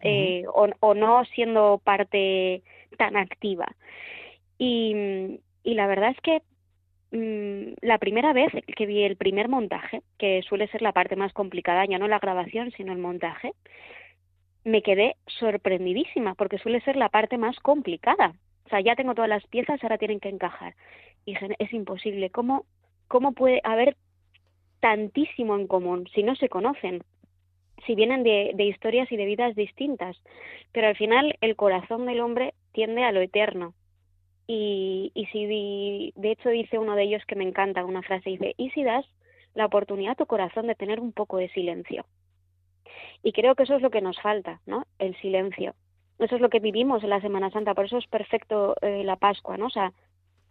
[0.02, 2.63] eh, o, o no siendo parte
[2.98, 3.68] tan activa.
[4.58, 6.42] Y, y la verdad es que
[7.13, 11.32] mm, la primera vez que vi el primer montaje, que suele ser la parte más
[11.32, 13.54] complicada, ya no la grabación, sino el montaje,
[14.63, 18.34] me quedé sorprendidísima porque suele ser la parte más complicada.
[18.65, 20.76] O sea, ya tengo todas las piezas, ahora tienen que encajar.
[21.26, 22.30] Y dije, es imposible.
[22.30, 22.65] ¿Cómo,
[23.08, 23.95] cómo puede haber
[24.80, 27.04] tantísimo en común si no se conocen?
[27.86, 30.17] Si vienen de, de historias y de vidas distintas.
[30.71, 33.73] Pero al final el corazón del hombre tiende a lo eterno.
[34.47, 38.56] Y, y si de hecho dice uno de ellos que me encanta una frase, dice,
[38.58, 39.06] ¿y si das
[39.53, 42.06] la oportunidad a tu corazón de tener un poco de silencio?
[43.21, 44.86] Y creo que eso es lo que nos falta, ¿no?
[44.99, 45.75] El silencio.
[46.19, 49.15] Eso es lo que vivimos en la Semana Santa, por eso es perfecto eh, la
[49.15, 49.67] Pascua, ¿no?
[49.67, 49.93] O sea,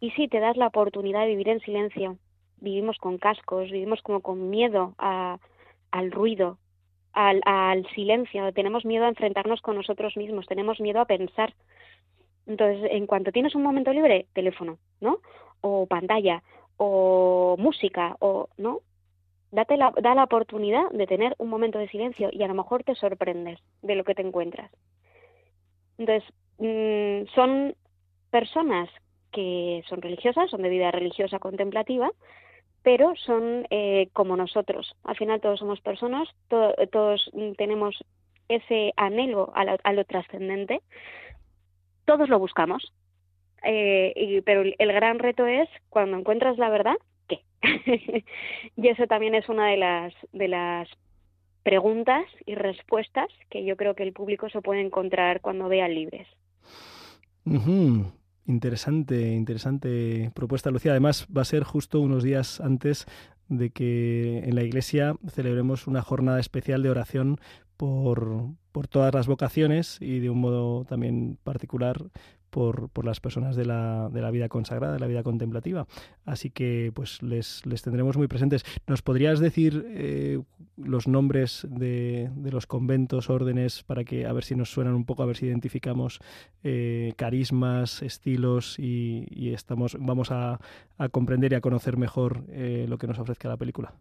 [0.01, 2.19] y si te das la oportunidad de vivir en silencio,
[2.57, 6.59] vivimos con cascos, vivimos como con miedo al ruido,
[7.13, 11.55] al silencio, tenemos miedo a enfrentarnos con nosotros mismos, tenemos miedo a pensar.
[12.47, 15.19] Entonces, en cuanto tienes un momento libre, teléfono, ¿no?
[15.61, 16.43] O pantalla,
[16.77, 18.81] o música, o, ¿no?
[19.53, 22.85] Date la, da la oportunidad de tener un momento de silencio y a lo mejor
[22.85, 24.71] te sorprendes de lo que te encuentras.
[25.99, 26.29] Entonces,
[26.59, 27.75] mm, son
[28.31, 28.89] personas
[29.33, 32.11] que son religiosas, son de vida religiosa contemplativa,
[32.83, 34.95] pero son eh, como nosotros.
[35.05, 37.97] Al final todos somos personas, to- todos tenemos
[38.49, 40.83] ese anhelo a a lo trascendente,
[42.05, 42.93] todos lo buscamos,
[43.65, 46.97] eh, y- pero el, gran reto es cuando encuentras la verdad,
[47.29, 47.41] ¿qué?
[48.77, 50.89] y eso también es una de las, de las
[51.63, 56.27] preguntas y respuestas que yo creo que el público se puede encontrar cuando vea libres.
[58.47, 60.91] Interesante, interesante propuesta, Lucía.
[60.93, 63.07] Además, va a ser justo unos días antes
[63.49, 67.39] de que en la iglesia celebremos una jornada especial de oración
[67.77, 71.99] por, por todas las vocaciones y de un modo también particular
[72.53, 75.87] por, por las personas de la, de la vida consagrada, de la vida contemplativa.
[76.27, 78.63] Así que pues les, les tendremos muy presentes.
[78.87, 80.39] ¿Nos podrías decir eh,
[80.77, 85.07] los nombres de, de los conventos, órdenes, para que a ver si nos suenan un
[85.07, 86.21] poco, a ver si identificamos
[86.63, 90.61] eh, carismas, estilos y, y estamos, vamos a,
[90.99, 93.95] a comprender y a conocer mejor eh, lo que nos ofrezca la película?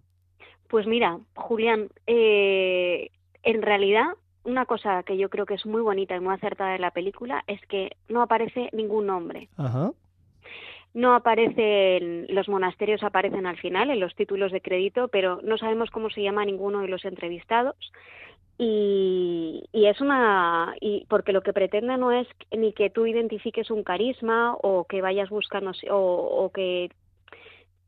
[0.68, 4.08] Pues mira, Julián, en realidad
[4.44, 7.44] una cosa que yo creo que es muy bonita y muy acertada de la película
[7.48, 9.50] es que no aparece ningún nombre.
[9.58, 9.92] Ajá.
[10.94, 15.90] No aparecen, los monasterios aparecen al final en los títulos de crédito, pero no sabemos
[15.90, 17.76] cómo se llama ninguno de los entrevistados.
[18.58, 20.76] Y, y es una.
[20.82, 25.02] Y porque lo que pretende no es ni que tú identifiques un carisma o que
[25.02, 26.92] vayas buscando o, o que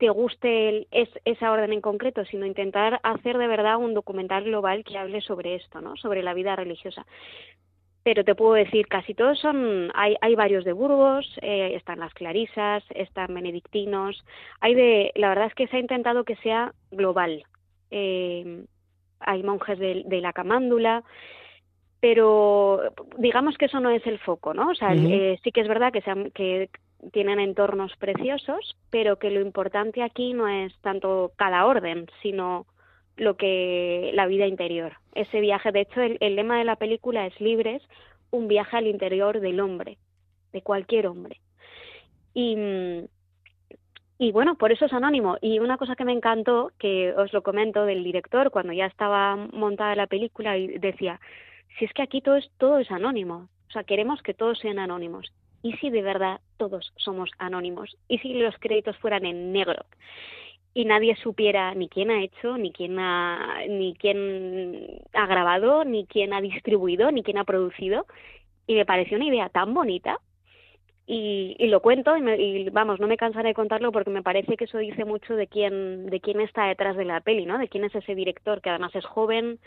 [0.04, 4.44] te guste el- es, esa orden en concreto, sino intentar hacer de verdad un documental
[4.44, 5.96] global que hable sobre esto, ¿no?
[5.96, 7.06] Sobre la vida religiosa.
[8.04, 12.14] Pero te puedo decir, casi todos son, hay, hay varios de Burgos, eh, están las
[12.14, 14.26] Clarisas, están benedictinos,
[14.60, 17.46] hay de, la verdad es que se ha intentado que sea global.
[17.90, 18.66] Eh,
[19.22, 21.02] hay monjes de, de la Camándula,
[22.02, 22.82] pero
[23.18, 24.72] digamos que eso no es el foco, ¿no?
[24.72, 26.70] O sea, eh, sí que es verdad que, sean, que
[27.12, 32.66] tienen entornos preciosos, pero que lo importante aquí no es tanto cada orden, sino
[33.16, 34.94] lo que la vida interior.
[35.14, 37.82] Ese viaje, de hecho, el, lema de la película es libres,
[38.32, 39.98] un viaje al interior del hombre,
[40.52, 41.40] de cualquier hombre.
[42.34, 42.58] Y,
[44.18, 45.38] y bueno, por eso es anónimo.
[45.42, 49.36] Y una cosa que me encantó, que os lo comento del director, cuando ya estaba
[49.36, 51.20] montada la película, y decía,
[51.78, 54.80] si es que aquí todo es, todo es anónimo, o sea, queremos que todos sean
[54.80, 55.32] anónimos.
[55.64, 57.98] ¿Y si de verdad todos somos anónimos?
[58.08, 59.86] ¿Y si los créditos fueran en negro?
[60.76, 66.06] y nadie supiera ni quién ha hecho, ni quién ha, ni quién ha grabado, ni
[66.08, 68.08] quién ha distribuido, ni quién ha producido.
[68.66, 70.20] Y me pareció una idea tan bonita
[71.06, 74.24] y, y lo cuento y, me- y, vamos no me cansaré de contarlo porque me
[74.24, 77.58] parece que eso dice mucho de quién de quién está detrás de la peli no
[77.58, 79.60] de quién es ese director que además es joven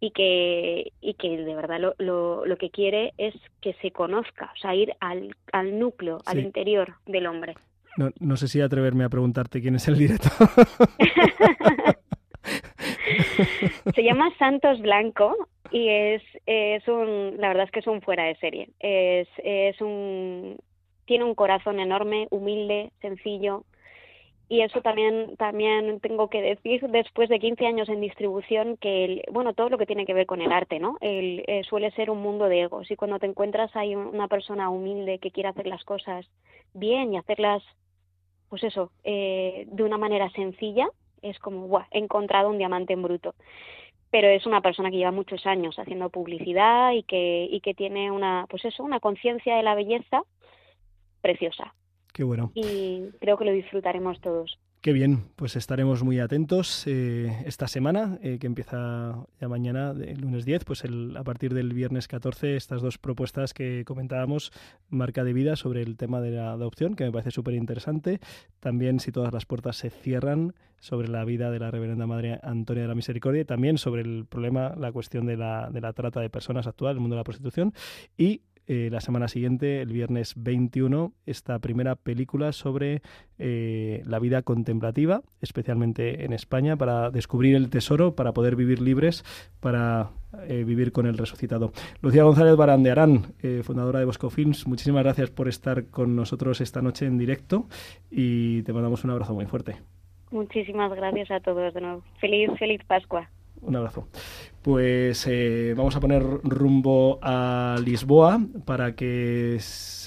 [0.00, 4.50] y que y que de verdad lo, lo, lo que quiere es que se conozca
[4.52, 7.54] o sea ir al, al núcleo al interior del hombre
[7.96, 10.32] No, no sé si atreverme a preguntarte quién es el director.
[13.94, 15.36] Se llama Santos Blanco
[15.70, 18.70] y es, es un, la verdad es que es un fuera de serie.
[18.80, 20.56] Es, es un,
[21.10, 23.64] tiene un corazón enorme, humilde, sencillo.
[24.48, 29.22] Y eso también, también tengo que decir, después de 15 años en distribución, que, el,
[29.32, 30.98] bueno, todo lo que tiene que ver con el arte, ¿no?
[31.00, 32.88] El, eh, suele ser un mundo de egos.
[32.92, 36.24] Y cuando te encuentras hay un- una persona humilde que quiere hacer las cosas
[36.74, 37.64] bien y hacerlas,
[38.48, 40.88] pues eso, eh, de una manera sencilla,
[41.22, 41.86] es como, ¡buah!
[41.90, 43.34] He encontrado un diamante en bruto.
[44.12, 48.12] Pero es una persona que lleva muchos años haciendo publicidad y que, y que tiene
[48.12, 50.22] una, pues eso, una conciencia de la belleza
[51.20, 51.74] preciosa.
[52.12, 52.52] Qué bueno.
[52.54, 54.58] Y creo que lo disfrutaremos todos.
[54.82, 60.22] Qué bien, pues estaremos muy atentos eh, esta semana, eh, que empieza ya mañana, el
[60.22, 64.52] lunes 10, pues el, a partir del viernes 14, estas dos propuestas que comentábamos,
[64.88, 68.20] marca de vida sobre el tema de la adopción, que me parece súper interesante.
[68.58, 72.84] También si todas las puertas se cierran sobre la vida de la reverenda Madre Antonia
[72.84, 76.20] de la Misericordia y también sobre el problema, la cuestión de la, de la trata
[76.20, 77.74] de personas actual, el mundo de la prostitución.
[78.16, 78.40] Y
[78.72, 83.02] eh, la semana siguiente, el viernes 21, esta primera película sobre
[83.36, 89.24] eh, la vida contemplativa, especialmente en España, para descubrir el tesoro, para poder vivir libres,
[89.58, 90.10] para
[90.46, 91.72] eh, vivir con el resucitado.
[92.00, 96.80] Lucía González Barandearán, eh, fundadora de Bosco Films, muchísimas gracias por estar con nosotros esta
[96.80, 97.66] noche en directo
[98.08, 99.78] y te mandamos un abrazo muy fuerte.
[100.30, 102.04] Muchísimas gracias a todos de nuevo.
[102.20, 103.28] Feliz, feliz Pascua.
[103.62, 104.06] Un abrazo.
[104.62, 109.58] Pues eh, vamos a poner rumbo a Lisboa para que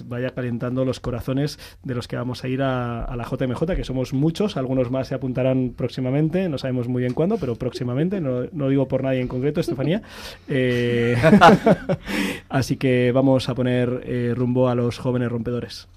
[0.06, 3.84] vaya calentando los corazones de los que vamos a ir a, a la JMJ, que
[3.84, 8.44] somos muchos, algunos más se apuntarán próximamente, no sabemos muy bien cuándo, pero próximamente, no,
[8.52, 10.02] no digo por nadie en concreto, Estefanía.
[10.48, 11.16] Eh,
[12.50, 15.88] así que vamos a poner eh, rumbo a los jóvenes rompedores.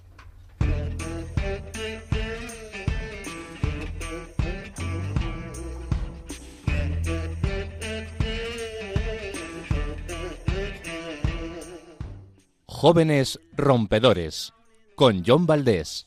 [12.78, 14.52] Jóvenes Rompedores,
[14.96, 16.06] con John Valdés.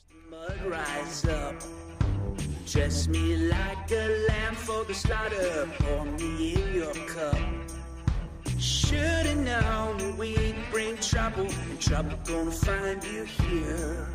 [11.01, 11.47] trouble.
[11.79, 14.05] Trouble gonna find you here.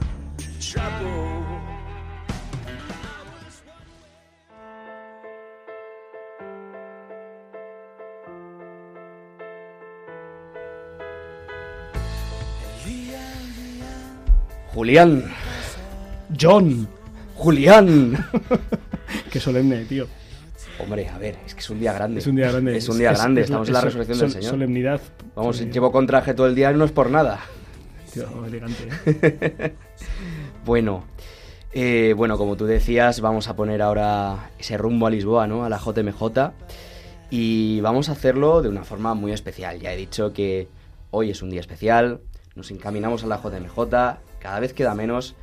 [14.75, 15.25] Julián.
[16.39, 16.89] John.
[17.37, 18.27] Julián.
[19.33, 20.07] Qué solemne, tío.
[20.79, 22.19] Hombre, a ver, es que es un día grande.
[22.19, 22.77] Es un día grande.
[22.77, 24.51] Es un día Es- grande, es- estamos es en la resurrección sol- del Señor.
[24.51, 25.01] Solemnidad.
[25.37, 25.71] Vamos, Sí.
[25.71, 27.41] llevo con traje todo el día y no es por nada.
[28.13, 28.89] Tío, elegante.
[29.07, 29.75] ¿eh?
[30.65, 31.05] Bueno,
[31.73, 35.65] eh, bueno, como tú decías, vamos a poner ahora ese rumbo a Lisboa, ¿no?
[35.65, 36.53] A la JMJ.
[37.31, 39.79] Y vamos a hacerlo de una forma muy especial.
[39.79, 40.69] Ya he dicho que
[41.11, 42.21] hoy es un día especial,
[42.55, 45.35] nos encaminamos a la JMJ, cada vez queda menos.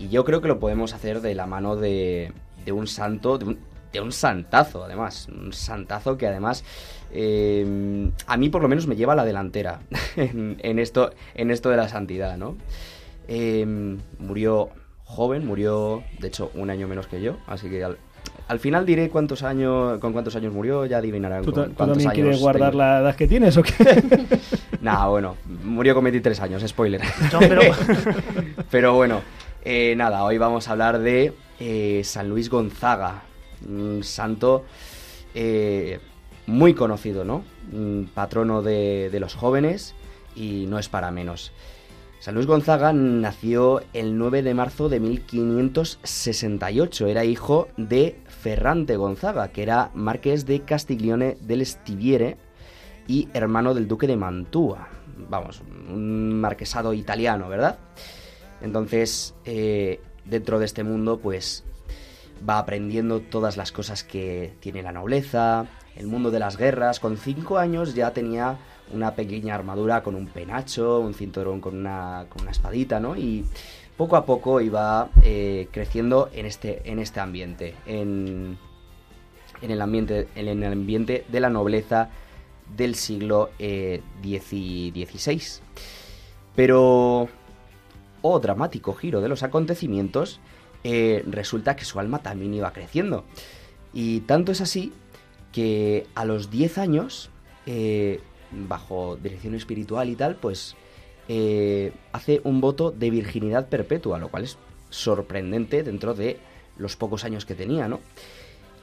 [0.00, 2.32] Y yo creo que lo podemos hacer de la mano de,
[2.72, 5.28] un santo, de un, santazo, además.
[5.28, 6.64] Un santazo que además
[7.12, 9.80] eh, a mí por lo menos me lleva a la delantera
[10.16, 12.56] en, esto, en esto de la santidad, ¿no?
[13.28, 13.64] Eh,
[14.18, 14.70] murió
[15.04, 17.86] joven, murió de hecho un año menos que yo, así que
[18.48, 21.74] al, al final diré cuántos años, con cuántos años murió, ya adivinarán ¿Tú, con tú
[21.74, 22.14] cuántos también años.
[22.14, 22.82] quieres guardar tengo.
[22.82, 23.72] la edad que tienes o qué?
[24.80, 25.34] Nah, bueno,
[25.64, 27.00] murió con 23 años, spoiler.
[27.40, 27.60] Pero-
[28.70, 29.22] Pero bueno,
[29.64, 33.22] eh, nada, hoy vamos a hablar de eh, San Luis Gonzaga,
[33.68, 34.64] un santo
[35.34, 35.98] eh,
[36.46, 37.42] muy conocido, ¿no?
[37.72, 39.94] Un patrono de, de los jóvenes
[40.36, 41.52] y no es para menos.
[42.20, 47.06] San Luis Gonzaga nació el 9 de marzo de 1568.
[47.06, 52.36] Era hijo de Ferrante Gonzaga, que era marqués de Castiglione del Stiviere
[53.06, 54.88] y hermano del duque de Mantua.
[55.28, 57.78] Vamos, un marquesado italiano, ¿verdad?
[58.62, 61.62] Entonces, eh, dentro de este mundo, pues
[62.48, 66.98] va aprendiendo todas las cosas que tiene la nobleza, el mundo de las guerras.
[66.98, 68.58] Con cinco años ya tenía
[68.92, 73.16] una pequeña armadura con un penacho, un cinturón con una, con una espadita, ¿no?
[73.16, 73.44] Y
[73.96, 78.58] poco a poco iba eh, creciendo en este, en este ambiente, en,
[79.60, 82.10] en el ambiente, en el ambiente de la nobleza
[82.76, 85.42] del siglo eh, XVI.
[86.54, 87.28] Pero,
[88.22, 90.40] oh dramático giro de los acontecimientos,
[90.84, 93.24] eh, resulta que su alma también iba creciendo.
[93.92, 94.92] Y tanto es así
[95.52, 97.30] que a los 10 años,
[97.66, 98.20] eh,
[98.52, 100.76] bajo dirección espiritual y tal, pues
[101.28, 104.58] eh, hace un voto de virginidad perpetua, lo cual es
[104.90, 106.38] sorprendente dentro de
[106.78, 108.00] los pocos años que tenía, ¿no?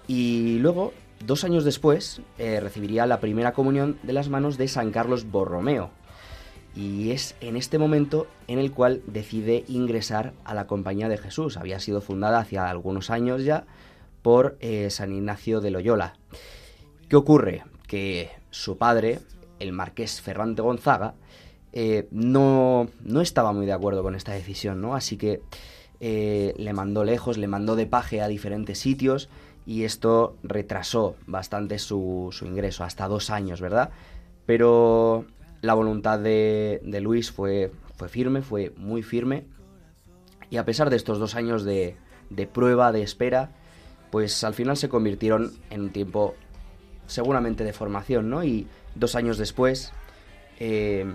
[0.07, 0.93] Y luego,
[1.25, 5.89] dos años después, eh, recibiría la primera comunión de las manos de San Carlos Borromeo.
[6.75, 11.57] Y es en este momento en el cual decide ingresar a la Compañía de Jesús.
[11.57, 13.65] Había sido fundada hacía algunos años ya
[14.21, 16.15] por eh, San Ignacio de Loyola.
[17.07, 17.63] ¿Qué ocurre?
[17.87, 19.19] Que su padre,
[19.65, 21.15] el marqués Ferrante Gonzaga,
[21.73, 24.95] eh, no, no estaba muy de acuerdo con esta decisión, ¿no?
[24.95, 25.41] Así que
[25.99, 29.29] eh, le mandó lejos, le mandó de paje a diferentes sitios
[29.65, 33.89] y esto retrasó bastante su, ingreso, hasta dos años, ¿verdad?
[34.45, 35.25] Pero
[35.61, 39.45] la voluntad de, Luis fue, fue firme, fue muy firme
[40.49, 41.97] y a pesar de estos dos años de
[42.53, 43.51] prueba, de espera,
[44.11, 46.35] pues al final se convirtieron en un tiempo
[47.07, 48.43] seguramente de formación, ¿no?
[48.43, 49.91] Y dos años después,
[50.59, 51.05] eh,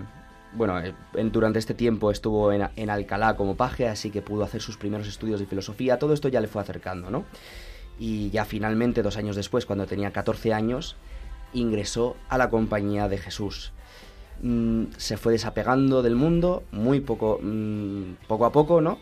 [0.53, 0.93] bueno, eh,
[1.31, 5.07] durante este tiempo estuvo en, en Alcalá como paje, así que pudo hacer sus primeros
[5.07, 7.25] estudios de filosofía, todo esto ya le fue acercando, ¿no?
[7.99, 10.95] Y ya finalmente, dos años después, cuando tenía 14 años,
[11.53, 13.73] ingresó a la compañía de Jesús.
[14.41, 18.97] Mm, se fue desapegando del mundo muy poco, mm, poco a poco, ¿no?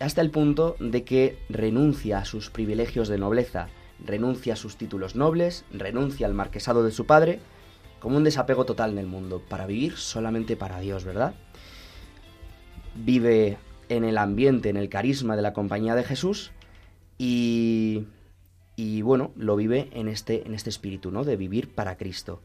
[0.00, 3.68] Hasta el punto de que renuncia a sus privilegios de nobleza,
[4.04, 7.40] renuncia a sus títulos nobles, renuncia al marquesado de su padre,
[8.00, 11.34] como un desapego total en el mundo, para vivir solamente para Dios, ¿verdad?
[12.94, 13.56] Vive
[13.88, 16.52] en el ambiente, en el carisma de la compañía de Jesús
[17.18, 18.06] y,
[18.76, 21.24] y bueno, lo vive en este, en este espíritu, ¿no?
[21.24, 22.42] De vivir para Cristo.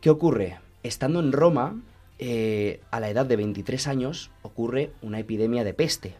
[0.00, 0.58] ¿Qué ocurre?
[0.82, 1.82] Estando en Roma,
[2.18, 6.14] eh, a la edad de 23 años, ocurre una epidemia de peste.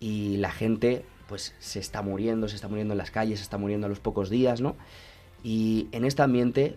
[0.00, 3.58] Y la gente, pues, se está muriendo, se está muriendo en las calles, se está
[3.58, 4.76] muriendo a los pocos días, ¿no?
[5.44, 6.76] Y en este ambiente,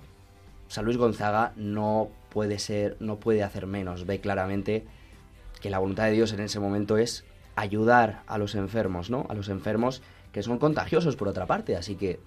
[0.68, 4.06] San Luis Gonzaga no puede ser, no puede hacer menos.
[4.06, 4.86] Ve claramente
[5.62, 7.24] que la voluntad de Dios en ese momento es
[7.56, 9.26] ayudar a los enfermos, ¿no?
[9.30, 11.76] A los enfermos que son contagiosos por otra parte.
[11.76, 12.20] Así que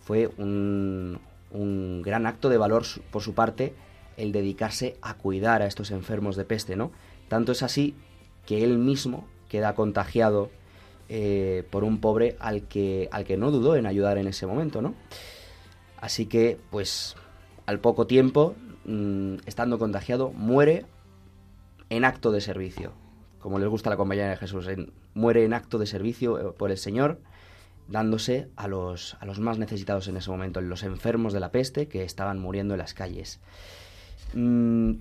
[0.00, 1.20] fue un,
[1.50, 3.74] un gran acto de valor por su parte
[4.16, 6.90] el dedicarse a cuidar a estos enfermos de peste, ¿no?
[7.28, 7.94] Tanto es así
[8.46, 10.50] que él mismo queda contagiado
[11.08, 14.82] eh, por un pobre al que, al que no dudó en ayudar en ese momento,
[14.82, 14.94] ¿no?
[16.00, 17.16] Así que, pues,
[17.66, 18.54] al poco tiempo,
[18.84, 20.84] mm, estando contagiado, muere
[21.90, 22.92] en acto de servicio.
[23.40, 24.66] Como les gusta la compañía de Jesús,
[25.14, 27.20] muere en acto de servicio eh, por el Señor,
[27.88, 31.88] dándose a los, a los más necesitados en ese momento, los enfermos de la peste
[31.88, 33.40] que estaban muriendo en las calles.
[34.34, 34.92] Mm,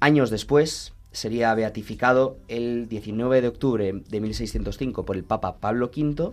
[0.00, 6.32] años después sería beatificado el 19 de octubre de 1605 por el Papa Pablo V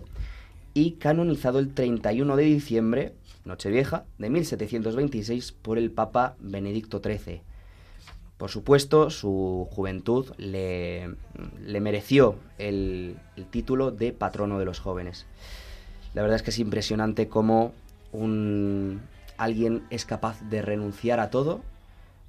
[0.74, 3.12] y canonizado el 31 de diciembre,
[3.44, 7.42] Nochevieja, de 1726 por el Papa Benedicto XIII.
[8.36, 11.14] Por supuesto, su juventud le,
[11.64, 15.26] le mereció el, el título de patrono de los jóvenes.
[16.14, 17.72] La verdad es que es impresionante cómo
[18.12, 19.00] un,
[19.38, 21.62] alguien es capaz de renunciar a todo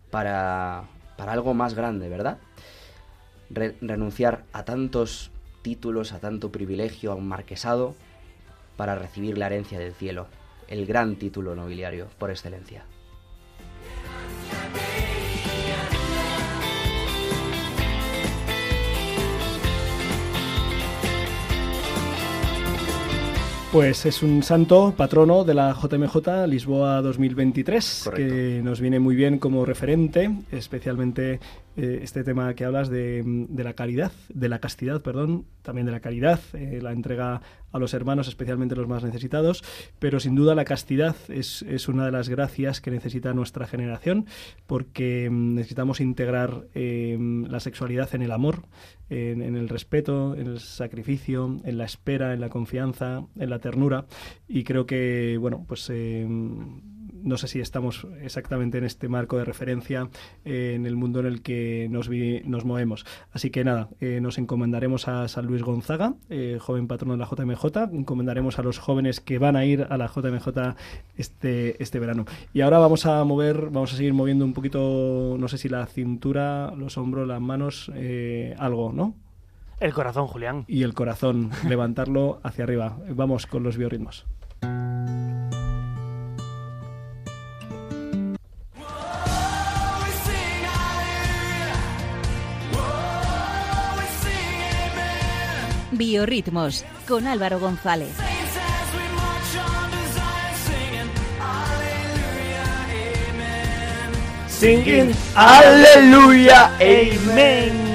[0.10, 0.86] para,
[1.20, 2.38] para algo más grande, ¿verdad?
[3.49, 7.93] Re- renunciar a tantos títulos, a tanto privilegio, a un marquesado,
[8.78, 10.28] para recibir la herencia del cielo,
[10.70, 12.86] el gran título nobiliario por excelencia.
[23.72, 28.34] Pues es un santo patrono de la JMJ Lisboa 2023, Correcto.
[28.34, 31.39] que nos viene muy bien como referente, especialmente
[31.78, 35.91] eh, este tema que hablas de, de la caridad, de la castidad, perdón, también de
[35.91, 37.41] la caridad, eh, la entrega
[37.72, 39.63] a los hermanos, especialmente los más necesitados,
[39.99, 44.26] pero sin duda la castidad es, es una de las gracias que necesita nuestra generación,
[44.67, 47.17] porque mm, necesitamos integrar eh,
[47.47, 48.63] la sexualidad en el amor,
[49.09, 53.59] en, en el respeto, en el sacrificio, en la espera, en la confianza, en la
[53.59, 54.05] ternura,
[54.47, 55.89] y creo que, bueno, pues...
[55.89, 56.28] eh,
[57.24, 60.09] no sé si estamos exactamente en este marco de referencia
[60.45, 63.05] eh, en el mundo en el que nos, vi- nos movemos.
[63.32, 67.28] Así que nada, eh, nos encomendaremos a San Luis Gonzaga, eh, joven patrono de la
[67.30, 70.76] JMJ, encomendaremos a los jóvenes que van a ir a la JMJ
[71.17, 72.26] este, este verano.
[72.53, 75.86] Y ahora vamos a mover, vamos a seguir moviendo un poquito, no sé si la
[75.86, 77.91] cintura, los hombros, las manos,
[78.57, 79.15] algo, ¿no?
[79.80, 80.65] El corazón, Julián.
[80.67, 82.97] Y el corazón, levantarlo hacia arriba.
[83.15, 84.26] Vamos con los biorritmos.
[96.00, 98.16] Biorritmos con Álvaro González.
[104.47, 107.89] Singing Aleluya, Amen.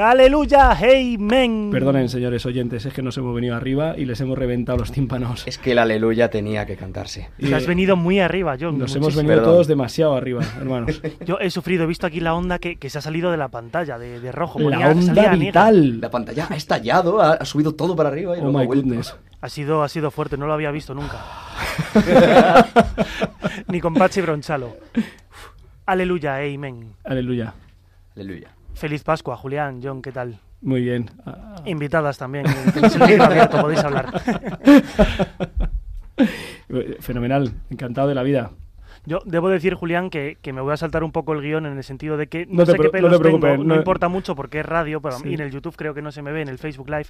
[0.00, 1.70] Aleluya, Amen.
[1.70, 5.46] Perdonen, señores oyentes, es que nos hemos venido arriba y les hemos reventado los tímpanos.
[5.46, 7.28] Es que el aleluya tenía que cantarse.
[7.38, 8.78] Te has venido muy arriba, John.
[8.78, 9.04] Nos muchísimo.
[9.06, 9.52] hemos venido Perdón.
[9.54, 11.00] todos demasiado arriba, hermanos.
[11.24, 13.48] Yo he sufrido, he visto aquí la onda que, que se ha salido de la
[13.48, 14.58] pantalla, de, de rojo.
[14.58, 15.36] La ponía- onda negra.
[15.36, 16.00] vital.
[16.00, 19.16] La pantalla ha estallado, ha, ha subido todo para arriba y Oh my goodness.
[19.40, 21.18] Ha sido, ha sido fuerte, no lo había visto nunca.
[23.68, 24.76] Ni con Pachi Bronchalo.
[25.86, 26.92] Aleluya, Amen.
[27.04, 27.54] Aleluya.
[28.14, 28.48] Aleluya.
[28.76, 30.38] Feliz Pascua, Julián, John, ¿qué tal?
[30.60, 31.10] Muy bien.
[31.24, 32.44] Ah, Invitadas también.
[32.74, 34.22] Tenéis el abierto, podéis hablar.
[37.00, 38.50] Fenomenal, encantado de la vida.
[39.06, 41.76] Yo debo decir, Julián, que, que me voy a saltar un poco el guion en
[41.76, 43.74] el sentido de que no, No te sé qué no pelos te tengo, no, no-
[43.76, 45.28] importa mucho porque es radio, pero Sí.
[45.30, 47.06] y en el YouTube creo que no se me ve, en el Facebook Live,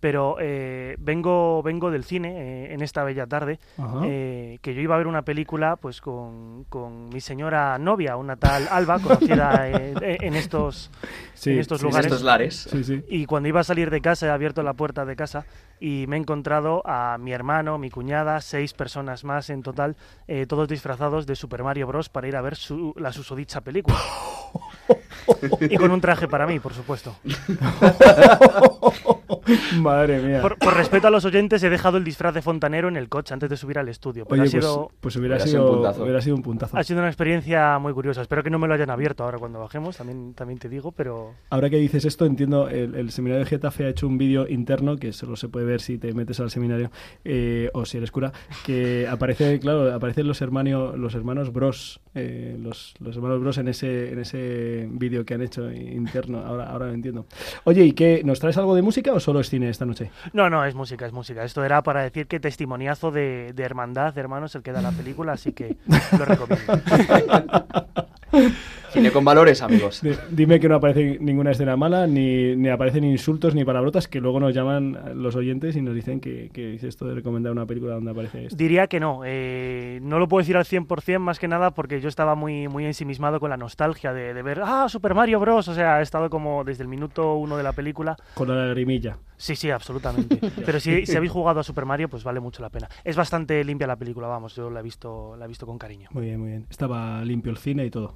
[0.00, 2.30] pero eh, vengo, vengo del cine
[2.66, 3.58] eh, en esta bella tarde,
[4.04, 8.36] eh, que yo iba a ver una película pues con, con mi señora novia, una
[8.36, 10.90] tal Alba, conocida eh, eh, en estos,
[11.34, 12.06] Sí, en estos sí, lugares.
[12.06, 12.68] estos lares.
[12.70, 13.02] Sí, sí.
[13.08, 15.46] Y cuando iba a salir de casa he abierto la puerta de casa
[15.80, 19.96] y me he encontrado a mi hermano, mi cuñada, seis personas más en total,
[20.28, 22.08] eh, todos disfrazados de Super Mario Bros.
[22.10, 23.96] para ir a ver su- la susodicha película.
[25.60, 27.16] y con un traje para mí, por supuesto.
[29.80, 30.40] Madre mía.
[30.40, 33.34] Por, por respeto a los oyentes, he dejado el disfraz de fontanero en el coche
[33.34, 34.24] antes de subir al estudio.
[34.26, 36.02] Pero Oye, ha, pues, sido, pues hubiera, Hubiera sido un sido, puntazo.
[36.02, 36.76] hubiera sido un puntazo.
[36.76, 38.22] ha sido una experiencia muy curiosa.
[38.22, 41.34] Espero que no me lo hayan abierto ahora cuando bajemos, también, también te digo, pero...
[41.50, 44.96] Ahora que dices esto, entiendo, el, el seminario de Getafe ha hecho un vídeo interno,
[44.96, 46.90] que solo se puede ver si te metes al seminario,
[47.24, 48.32] eh, o si eres cura,
[48.64, 53.68] que aparece, claro, aparecen los hermanos, los hermanos Bros, eh, los, los hermanos Bros en
[53.68, 57.26] ese, en ese vídeo que han hecho interno, ahora, ahora lo entiendo.
[57.64, 58.22] Oye, ¿y qué?
[58.24, 60.10] ¿Nos traes algo de música o solo es cine esta noche?
[60.32, 61.44] No, no, es música, es música.
[61.44, 64.92] Esto era para decir que testimoniazo de, de hermandad, de hermanos, el que da la
[64.92, 65.76] película, así que
[66.18, 66.72] lo recomiendo.
[68.90, 70.00] Cine con valores, amigos.
[70.02, 74.20] Di- Dime que no aparece ninguna escena mala, ni, ni aparecen insultos ni palabrotas, que
[74.20, 77.66] luego nos llaman los oyentes y nos dicen que, que dice esto de recomendar una
[77.66, 78.56] película donde aparece esto.
[78.56, 79.20] Diría que no.
[79.24, 82.84] eh, no lo puedo decir al 100% más que nada porque yo estaba muy, muy
[82.84, 85.68] ensimismado con la nostalgia de, de ver, ah, Super Mario Bros.
[85.68, 88.16] O sea, he estado como desde el minuto uno de la película.
[88.34, 89.18] Con la lagrimilla.
[89.40, 90.36] Sí, sí, absolutamente.
[90.66, 92.88] Pero si, si habéis jugado a Super Mario, pues vale mucho la pena.
[93.02, 96.10] Es bastante limpia la película, vamos, yo la he visto, la he visto con cariño.
[96.12, 96.66] Muy bien, muy bien.
[96.68, 98.14] Estaba limpio el cine y todo.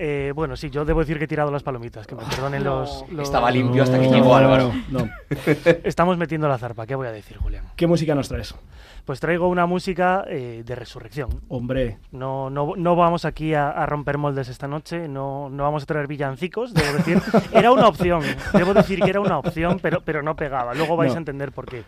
[0.00, 3.04] Eh, bueno, sí, yo debo decir que he tirado las palomitas, que me perdonen los,
[3.10, 4.72] los- Estaba limpio hasta que No, llegó Álvaro.
[4.90, 5.08] No.
[5.82, 7.64] Estamos metiendo la zarpa, ¿qué voy a decir, Julián?
[7.74, 8.54] ¿Qué música nos traes?
[9.04, 11.28] Pues traigo una música eh, de resurrección.
[11.48, 15.82] Hombre, No, no, no vamos aquí a, a romper moldes esta noche, no, no vamos
[15.82, 17.20] a traer villancicos, debo decir.
[17.52, 18.22] Era una opción,
[18.52, 20.74] debo decir que era una opción, pero, pero no pegaba.
[20.74, 21.16] Luego vais No.
[21.16, 21.84] a entender por qué.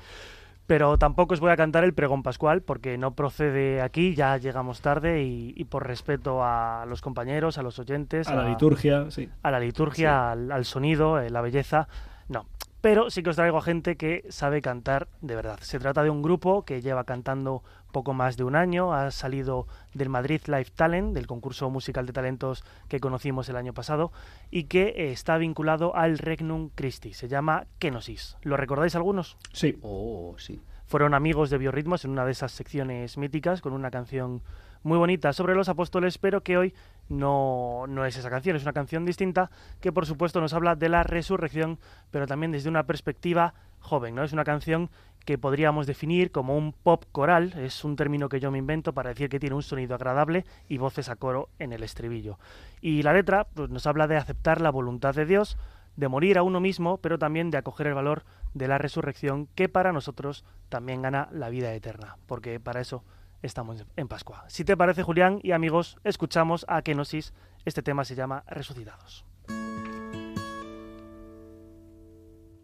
[0.66, 4.80] Pero tampoco os voy a cantar el pregón pascual porque no procede aquí, ya llegamos
[4.80, 9.28] tarde y, y por respeto a los compañeros, a los oyentes, a la liturgia, sí.
[9.42, 11.88] a la liturgia, al, al sonido, eh, la belleza,
[12.28, 12.46] no.
[12.80, 15.58] Pero sí que os traigo a gente que sabe cantar de verdad.
[15.60, 17.62] Se trata de un grupo que lleva cantando
[17.92, 22.12] poco más de un año, ha salido del Madrid Live Talent, del concurso musical de
[22.12, 24.12] talentos que conocimos el año pasado,
[24.50, 27.12] y que eh, está vinculado al Regnum Christi.
[27.12, 28.36] Se llama Kenosis.
[28.42, 29.36] ¿Lo recordáis algunos?
[29.52, 29.78] Sí.
[29.82, 30.62] Oh, sí.
[30.86, 34.42] fueron amigos de Biorritmos en una de esas secciones míticas con una canción
[34.82, 36.74] muy bonita sobre los apóstoles, pero que hoy
[37.08, 39.50] no, no es esa canción, es una canción distinta
[39.80, 41.78] que por supuesto nos habla de la resurrección,
[42.10, 44.22] pero también desde una perspectiva joven, ¿no?
[44.22, 44.90] Es una canción
[45.24, 49.10] que podríamos definir como un pop coral, es un término que yo me invento para
[49.10, 52.38] decir que tiene un sonido agradable y voces a coro en el estribillo.
[52.80, 55.58] Y la letra pues, nos habla de aceptar la voluntad de Dios,
[55.96, 58.24] de morir a uno mismo, pero también de acoger el valor
[58.54, 63.04] de la resurrección, que para nosotros también gana la vida eterna, porque para eso
[63.42, 64.44] estamos en Pascua.
[64.48, 67.32] Si te parece, Julián y amigos, escuchamos a Kenosis.
[67.64, 69.24] Este tema se llama Resucitados.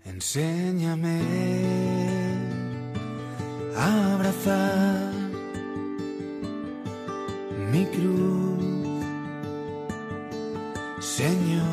[0.04, 1.20] Enséñame
[3.76, 5.12] a abrazar
[7.72, 9.04] mi cruz,
[11.00, 11.64] Señor,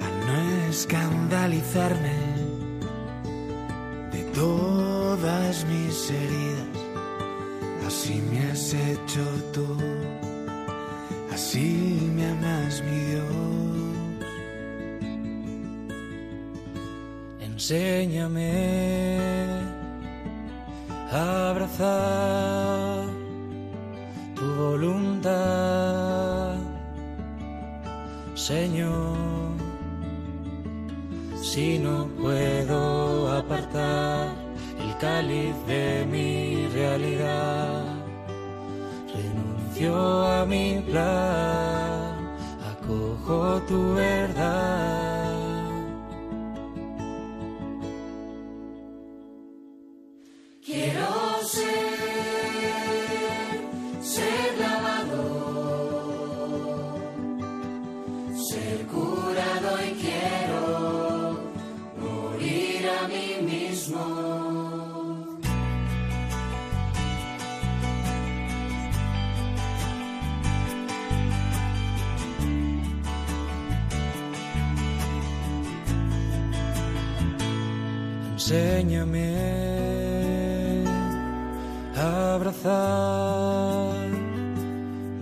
[0.00, 2.33] a no escandalizarme
[4.34, 6.68] todas mis heridas.
[7.86, 9.66] Así me has hecho tú,
[11.32, 13.26] así me amas mi Dios.
[17.40, 18.52] Enséñame
[21.10, 23.04] a abrazar
[24.34, 26.56] tu voluntad,
[28.34, 29.14] Señor.
[31.40, 32.53] Si no puedo
[35.14, 37.84] cáliz de mi realidad,
[39.14, 39.94] renuncio
[40.26, 42.16] a mi plan,
[42.72, 44.33] acojo tu verdad.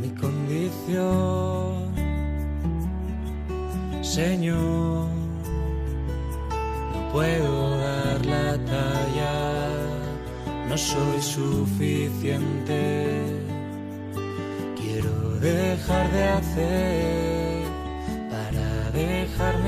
[0.01, 1.93] Mi condición,
[4.01, 5.09] Señor.
[6.95, 9.77] No puedo dar la talla,
[10.69, 12.73] no soy suficiente.
[14.77, 17.65] Quiero dejar de hacer
[18.31, 19.62] para dejarme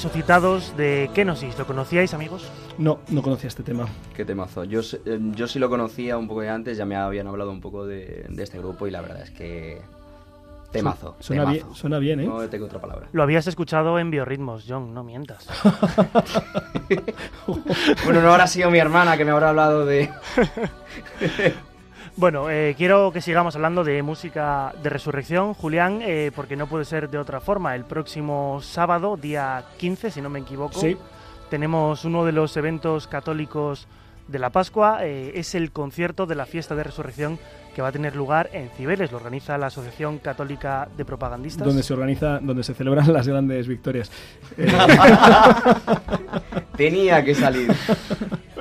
[0.00, 1.58] Resucitados de Kenosis.
[1.58, 2.48] ¿Lo conocíais, amigos?
[2.78, 3.88] No, no conocía este tema.
[4.14, 4.62] Qué temazo.
[4.62, 7.60] Yo, eh, yo sí lo conocía un poco de antes, ya me habían hablado un
[7.60, 9.82] poco de, de este grupo y la verdad es que
[10.70, 11.16] temazo.
[11.18, 11.64] Su- suena temazo.
[11.66, 12.26] bien- suena bien, ¿eh?
[12.28, 13.08] No tengo otra palabra.
[13.10, 15.48] Lo habías escuchado en Biorritmos, John, no mientas.
[18.04, 20.08] Bueno, no habrá sido mi hermana que me habrá hablado de...
[22.20, 26.84] Bueno, eh, quiero que sigamos hablando de música de resurrección, Julián, eh, porque no puede
[26.84, 27.74] ser de otra forma.
[27.74, 30.98] El próximo sábado, día 15, si no me equivoco, Sí.
[31.48, 33.88] tenemos uno de los eventos católicos
[34.28, 34.98] de la Pascua.
[35.06, 37.38] eh, es el concierto de la fiesta de resurrección
[37.74, 39.12] que va a tener lugar en Cibeles.
[39.12, 41.66] Lo organiza la Asociación Católica de Propagandistas.
[41.66, 44.10] Donde se organiza, donde se celebran las grandes victorias.
[44.56, 44.66] Eh,
[46.76, 47.70] Tenía que salir.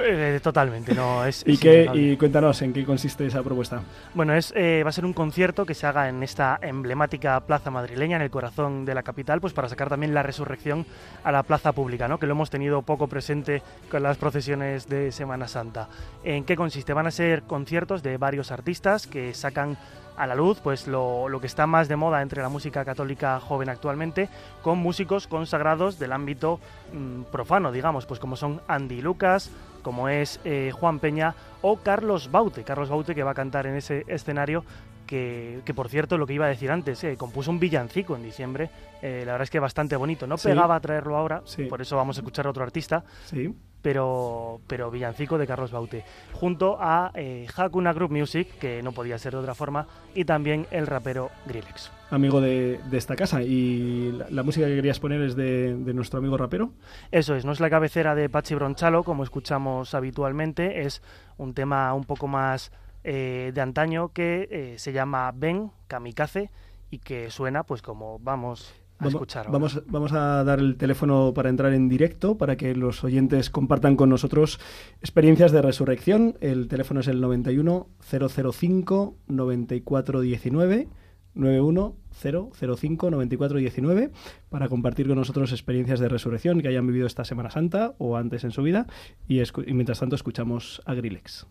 [0.01, 1.43] Eh, totalmente, no es.
[1.45, 3.81] ¿Y, es qué, y cuéntanos, ¿en qué consiste esa propuesta?
[4.13, 7.69] Bueno, es, eh, va a ser un concierto que se haga en esta emblemática plaza
[7.69, 10.85] madrileña, en el corazón de la capital, pues para sacar también la resurrección
[11.23, 12.17] a la plaza pública, ¿no?
[12.17, 15.89] que lo hemos tenido poco presente con las procesiones de Semana Santa.
[16.23, 16.93] ¿En qué consiste?
[16.93, 19.77] Van a ser conciertos de varios artistas que sacan
[20.17, 23.39] a la luz pues lo, lo que está más de moda entre la música católica
[23.39, 24.27] joven actualmente,
[24.61, 26.59] con músicos consagrados del ámbito
[26.93, 29.49] mm, profano, digamos, pues como son Andy Lucas,
[29.81, 32.63] como es eh, Juan Peña o Carlos Baute.
[32.65, 34.65] Carlos Baute que va a cantar en ese escenario
[35.07, 38.21] que, que, por cierto, lo que iba a decir antes, eh, compuso un villancico en
[38.21, 38.69] diciembre,
[39.01, 40.27] eh, la verdad es que bastante bonito.
[40.27, 40.49] No Sí.
[40.49, 41.63] pegaba a traerlo ahora, Sí.
[41.63, 43.55] por eso vamos a escuchar a otro artista, Sí.
[43.81, 46.03] Pero, pero villancico de Carlos Baute,
[46.33, 50.67] junto a eh, Hakuna Group Music, que no podía ser de otra forma, y también
[50.71, 51.91] el rapero Grillex.
[52.11, 53.43] Amigo de, de esta casa.
[53.43, 56.71] ¿Y la, la música que querías poner es de, de nuestro amigo rapero?
[57.11, 61.01] Eso es, no es la cabecera de Pachi Bronchalo, como escuchamos habitualmente, es
[61.37, 62.71] un tema un poco más
[63.03, 66.51] eh, de antaño que eh, se llama Ben Kamikaze
[66.91, 69.45] y que suena pues como vamos a Vamos- escuchar.
[69.47, 69.51] ahora.
[69.53, 73.95] Vamos, vamos a dar el teléfono para entrar en directo, para que los oyentes compartan
[73.95, 74.59] con nosotros
[75.01, 76.35] experiencias de resurrección.
[76.41, 80.87] El teléfono es el 91 005 9419
[81.35, 84.11] 91 005 9419
[84.49, 88.43] para compartir con nosotros experiencias de resurrección que hayan vivido esta Semana Santa o antes
[88.43, 88.87] en su vida.
[89.27, 91.47] Y, y mientras tanto escuchamos a Grillex.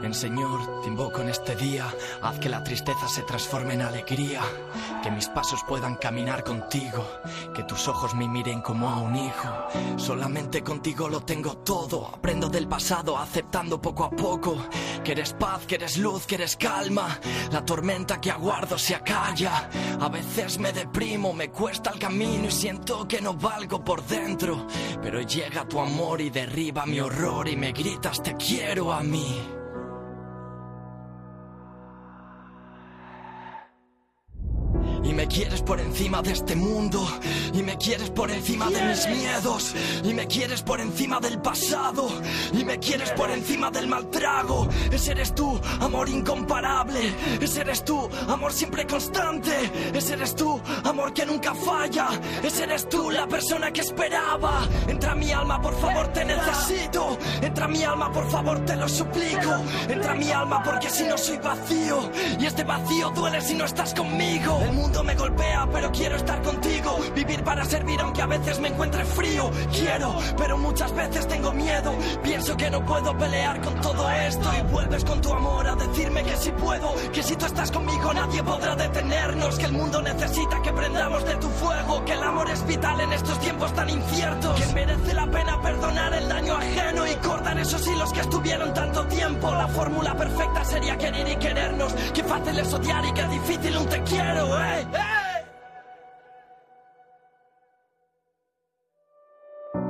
[0.00, 1.92] Ven Señor, te invoco en este día,
[2.22, 4.40] haz que la tristeza se transforme en alegría,
[5.02, 7.04] que mis pasos puedan caminar contigo,
[7.52, 9.48] que tus ojos me miren como a un hijo.
[9.96, 14.56] Solamente contigo lo tengo todo, aprendo del pasado aceptando poco a poco,
[15.02, 17.18] que eres paz, que eres luz, que eres calma,
[17.50, 19.68] la tormenta que aguardo se acalla.
[20.00, 24.64] A veces me deprimo, me cuesta el camino y siento que no valgo por dentro,
[25.02, 29.57] pero llega tu amor y derriba mi horror y me gritas te quiero a mí.
[35.04, 37.06] Y me quieres por encima de este mundo.
[37.52, 39.74] Y me quieres por encima de mis miedos.
[40.04, 42.08] Y me quieres por encima del pasado.
[42.52, 44.68] Y me quieres por encima del mal trago.
[44.90, 47.14] Ese eres tú, amor incomparable.
[47.40, 49.52] Ese eres tú, amor siempre constante.
[49.94, 52.08] Ese eres tú, amor que nunca falla.
[52.42, 54.66] Ese eres tú, la persona que esperaba.
[54.86, 57.18] Entra a mi alma, por favor, te necesito.
[57.40, 59.62] Entra a mi alma, por favor, te lo suplico.
[59.88, 62.10] Entra a mi alma porque si no soy vacío.
[62.38, 64.60] Y este vacío duele si no estás conmigo.
[64.62, 66.98] El mundo me golpea, pero quiero estar contigo.
[67.14, 69.50] Vivir para servir, aunque a veces me encuentre frío.
[69.72, 71.94] Quiero, pero muchas veces tengo miedo.
[72.22, 74.50] Pienso que no puedo pelear con todo esto.
[74.58, 76.94] Y vuelves con tu amor a decirme que si puedo.
[77.12, 79.58] Que si tú estás conmigo, nadie podrá detenernos.
[79.58, 82.04] Que el mundo necesita que prendamos de tu fuego.
[82.04, 84.60] Que el amor es vital en estos tiempos tan inciertos.
[84.60, 89.06] Que merece la pena perdonar el daño ajeno y cortar esos hilos que estuvieron tanto
[89.06, 89.50] tiempo.
[89.50, 91.92] La fórmula perfecta sería querer y querernos.
[92.14, 94.77] Qué fácil es odiar y qué difícil un te quiero, eh.
[94.78, 95.27] hey, hey!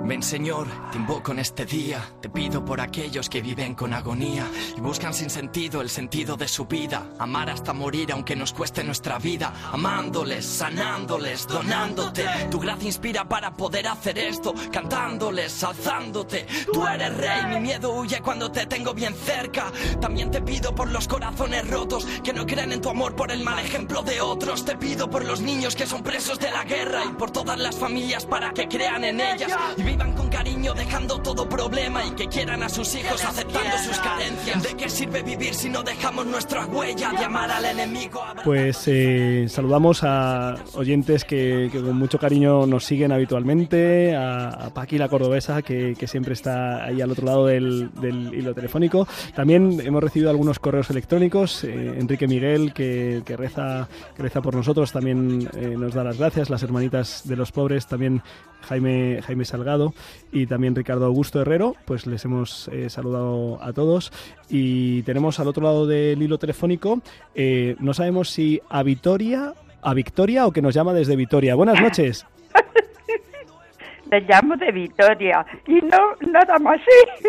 [0.08, 4.50] Ven Señor, te invoco en este día, te pido por aquellos que viven con agonía
[4.74, 8.82] y buscan sin sentido el sentido de su vida, amar hasta morir aunque nos cueste
[8.82, 12.24] nuestra vida, amándoles, sanándoles, donándote.
[12.50, 16.46] Tu gracia inspira para poder hacer esto, cantándoles, alzándote.
[16.72, 19.70] Tú eres rey, mi miedo huye cuando te tengo bien cerca.
[20.00, 23.44] También te pido por los corazones rotos que no creen en tu amor por el
[23.44, 24.64] mal ejemplo de otros.
[24.64, 27.76] Te pido por los niños que son presos de la guerra y por todas las
[27.76, 29.52] familias para que crean en ellas
[29.98, 34.62] vivan con cariño dejando todo problema y que quieran a sus hijos aceptando sus carencias.
[34.62, 38.20] ¿De qué sirve vivir si no dejamos nuestra huella de amar al enemigo?
[38.44, 44.70] Pues eh, saludamos a oyentes que, que con mucho cariño nos siguen habitualmente, a, a
[44.70, 49.08] Paqui la cordobesa que, que siempre está ahí al otro lado del, del hilo telefónico.
[49.34, 51.64] También hemos recibido algunos correos electrónicos.
[51.64, 56.18] eh, Enrique Miguel que, que reza, que reza por nosotros también eh, nos da las
[56.18, 56.50] gracias.
[56.50, 58.22] Las hermanitas de los pobres también
[58.68, 59.87] Jaime, Jaime Salgado
[60.32, 64.12] y también Ricardo Augusto Herrero, pues les hemos eh, saludado a todos.
[64.48, 67.00] Y tenemos al otro lado del hilo telefónico,
[67.34, 71.54] eh, no sabemos si a Vitoria, a Victoria o que nos llama desde Vitoria.
[71.54, 72.26] Buenas noches.
[74.10, 76.80] Le llamo de Vitoria y no nada más.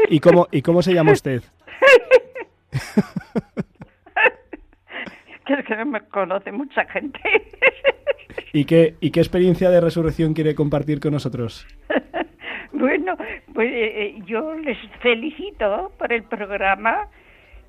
[0.09, 1.43] ¿Y cómo, ¿Y cómo se llama usted?
[5.45, 7.19] que es que no me conoce mucha gente.
[8.53, 11.67] ¿Y qué, ¿Y qué experiencia de resurrección quiere compartir con nosotros?
[12.79, 13.15] bueno,
[13.53, 17.07] pues eh, eh, yo les felicito por el programa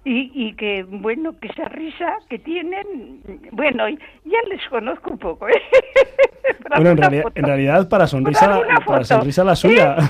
[0.04, 3.20] y, y que, bueno, que esa risa que tienen,
[3.52, 5.48] bueno, ya les conozco un poco.
[5.48, 5.54] ¿eh?
[6.76, 7.38] Bueno, en, realidad- foto.
[7.40, 9.96] en realidad para sonrisa, Para sonrisa la suya.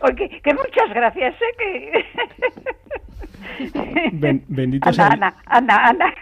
[0.00, 1.54] Oye, que muchas gracias, ¿eh?
[1.58, 2.04] Que...
[4.12, 6.14] Ben- bendito, sea, Ana, Ana, Ana.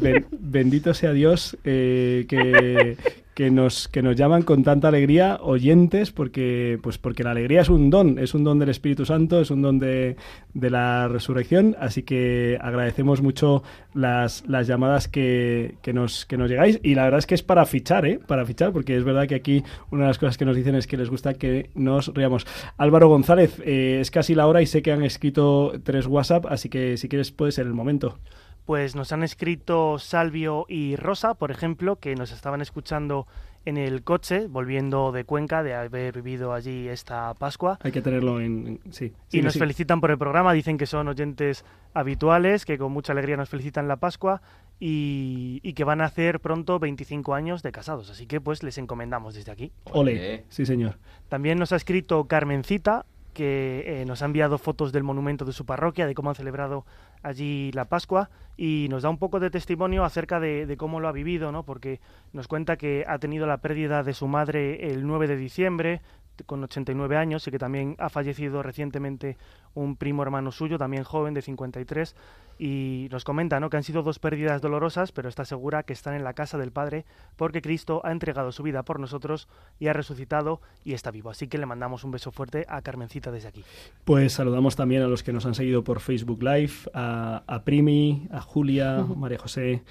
[0.00, 2.96] ben- bendito sea Dios eh, que,
[3.40, 7.70] que, nos, que nos llaman con tanta alegría oyentes, porque, pues porque la alegría es
[7.70, 10.16] un don, es un don del Espíritu Santo, es un don de,
[10.52, 13.62] de la resurrección, así que agradecemos mucho
[13.94, 17.42] las, las llamadas que, que, nos, que nos llegáis y la verdad es que es
[17.42, 18.20] para fichar, ¿eh?
[18.26, 20.86] Para fichar, porque es verdad que aquí una de las cosas que nos dicen es
[20.86, 22.46] que les gusta que nos riamos.
[22.76, 26.68] Álvaro González, eh, es casi la hora y sé que han escrito tres WhatsApp, así
[26.68, 28.18] que si quieres puede ser el momento.
[28.66, 33.26] Pues nos han escrito Salvio y Rosa, por ejemplo, que nos estaban escuchando
[33.66, 37.78] en el coche, volviendo de Cuenca, de haber vivido allí esta Pascua.
[37.82, 38.66] Hay que tenerlo en...
[38.84, 39.12] en- sí.
[39.32, 43.36] Y nos felicitan por el programa, dicen que son oyentes habituales, que con mucha alegría
[43.36, 44.40] nos felicitan la Pascua
[44.78, 48.08] y, y que van a hacer pronto 25 años de casados.
[48.10, 49.72] Así que pues les encomendamos desde aquí.
[49.92, 50.98] Ole, sí señor.
[51.28, 55.64] También nos ha escrito Carmencita, que eh, nos ha enviado fotos del monumento de su
[55.64, 56.84] parroquia, de cómo han celebrado
[57.22, 61.08] allí la Pascua, y nos da un poco de testimonio acerca de, de cómo lo
[61.08, 61.64] ha vivido, ¿no?
[61.64, 62.00] Porque
[62.32, 66.00] nos cuenta que ha tenido la pérdida de su madre el 9 de diciembre,
[66.46, 69.36] con 89 años y que también ha fallecido recientemente
[69.74, 72.16] un primo hermano suyo, también joven, de 53,
[72.58, 73.70] y nos comenta ¿no?
[73.70, 76.72] que han sido dos pérdidas dolorosas, pero está segura que están en la casa del
[76.72, 81.30] Padre porque Cristo ha entregado su vida por nosotros y ha resucitado y está vivo.
[81.30, 83.64] Así que le mandamos un beso fuerte a Carmencita desde aquí.
[84.04, 88.28] Pues saludamos también a los que nos han seguido por Facebook Live, a, a Primi,
[88.30, 89.82] a Julia, María José,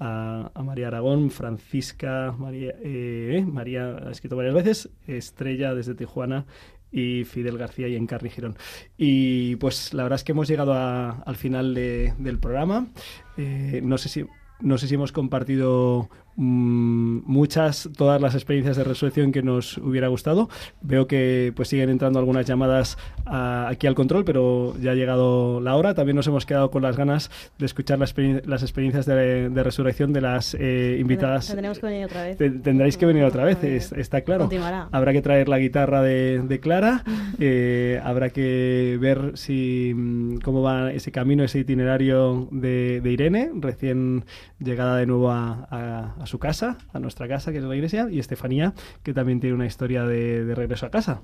[0.00, 6.46] a, María Aragón, Francisca, María, eh, María ha escrito varias veces, Estrella desde Tijuana
[6.90, 8.56] y Fidel García y Encarni Girón.
[8.96, 12.86] Y pues la verdad es que hemos llegado a- al final de- del programa.
[13.36, 14.24] Eh, no sé si
[14.60, 16.08] no sé si hemos compartido
[16.38, 20.48] muchas, todas las experiencias de resurrección que nos hubiera gustado.
[20.80, 25.60] Veo que pues siguen entrando algunas llamadas a- aquí al control, pero ya ha llegado
[25.60, 25.94] la hora.
[25.94, 29.62] También nos hemos quedado con las ganas de escuchar las, experien- las experiencias de, de
[29.62, 31.48] resurrección de las eh, invitadas.
[31.48, 32.36] Tendremos que venir otra vez.
[32.36, 34.44] Te- Tendréis que venir otra vez, es- está claro.
[34.44, 34.88] Continuará.
[34.92, 37.02] Habrá que traer la guitarra de, de Clara,
[37.38, 43.50] eh, habrá que ver si mm, cómo va ese camino, ese itinerario de, de Irene,
[43.56, 44.24] recién
[44.60, 48.08] llegada de nuevo a, a- a su casa, a nuestra casa, que es la iglesia,
[48.10, 51.22] y Estefanía, que también tiene una historia de, de regreso a casa.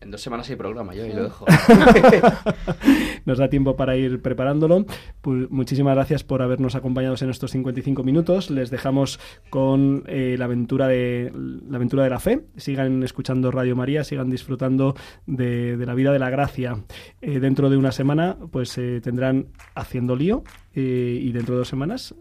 [0.00, 1.46] En dos semanas hay programa, yo y lo dejo.
[3.24, 4.84] Nos da tiempo para ir preparándolo.
[5.22, 8.50] Pues muchísimas gracias por habernos acompañado en estos 55 minutos.
[8.50, 9.18] Les dejamos
[9.50, 11.32] con eh, la, aventura de,
[11.68, 12.44] la aventura de la fe.
[12.56, 14.94] Sigan escuchando Radio María, sigan disfrutando
[15.26, 16.76] de, de la vida de la gracia.
[17.22, 20.42] Eh, dentro de una semana, pues eh, tendrán Haciendo Lío.
[20.80, 22.14] Y dentro de dos semanas,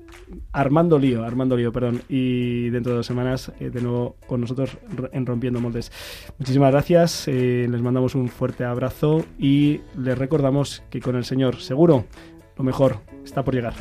[0.52, 2.02] Armando Lío, Armando Lío, perdón.
[2.10, 4.78] Y dentro de dos semanas, eh, de nuevo con nosotros
[5.12, 5.92] en Rompiendo Moldes.
[6.38, 11.58] Muchísimas gracias, eh, les mandamos un fuerte abrazo y les recordamos que con el Señor,
[11.58, 12.06] seguro,
[12.58, 13.74] lo mejor está por llegar.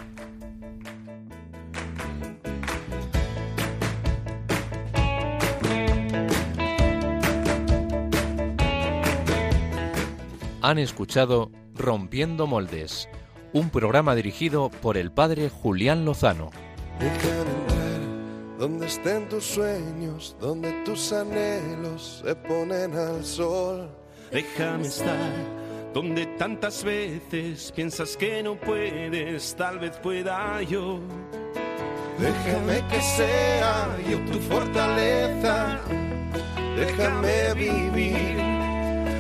[10.65, 13.09] Han escuchado Rompiendo Moldes,
[13.53, 16.51] un programa dirigido por el padre Julián Lozano.
[18.59, 23.91] Donde estén tus sueños, donde tus anhelos se ponen al sol.
[24.31, 31.01] Déjame estar donde tantas veces piensas que no puedes, tal vez pueda yo.
[32.19, 35.81] Déjame que sea yo tu fortaleza.
[36.77, 38.41] Déjame vivir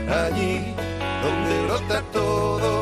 [0.09, 0.74] allí
[1.22, 2.82] donde brota todo,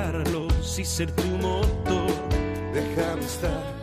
[0.79, 2.07] y ser tu motor.
[2.73, 3.80] Déjame estar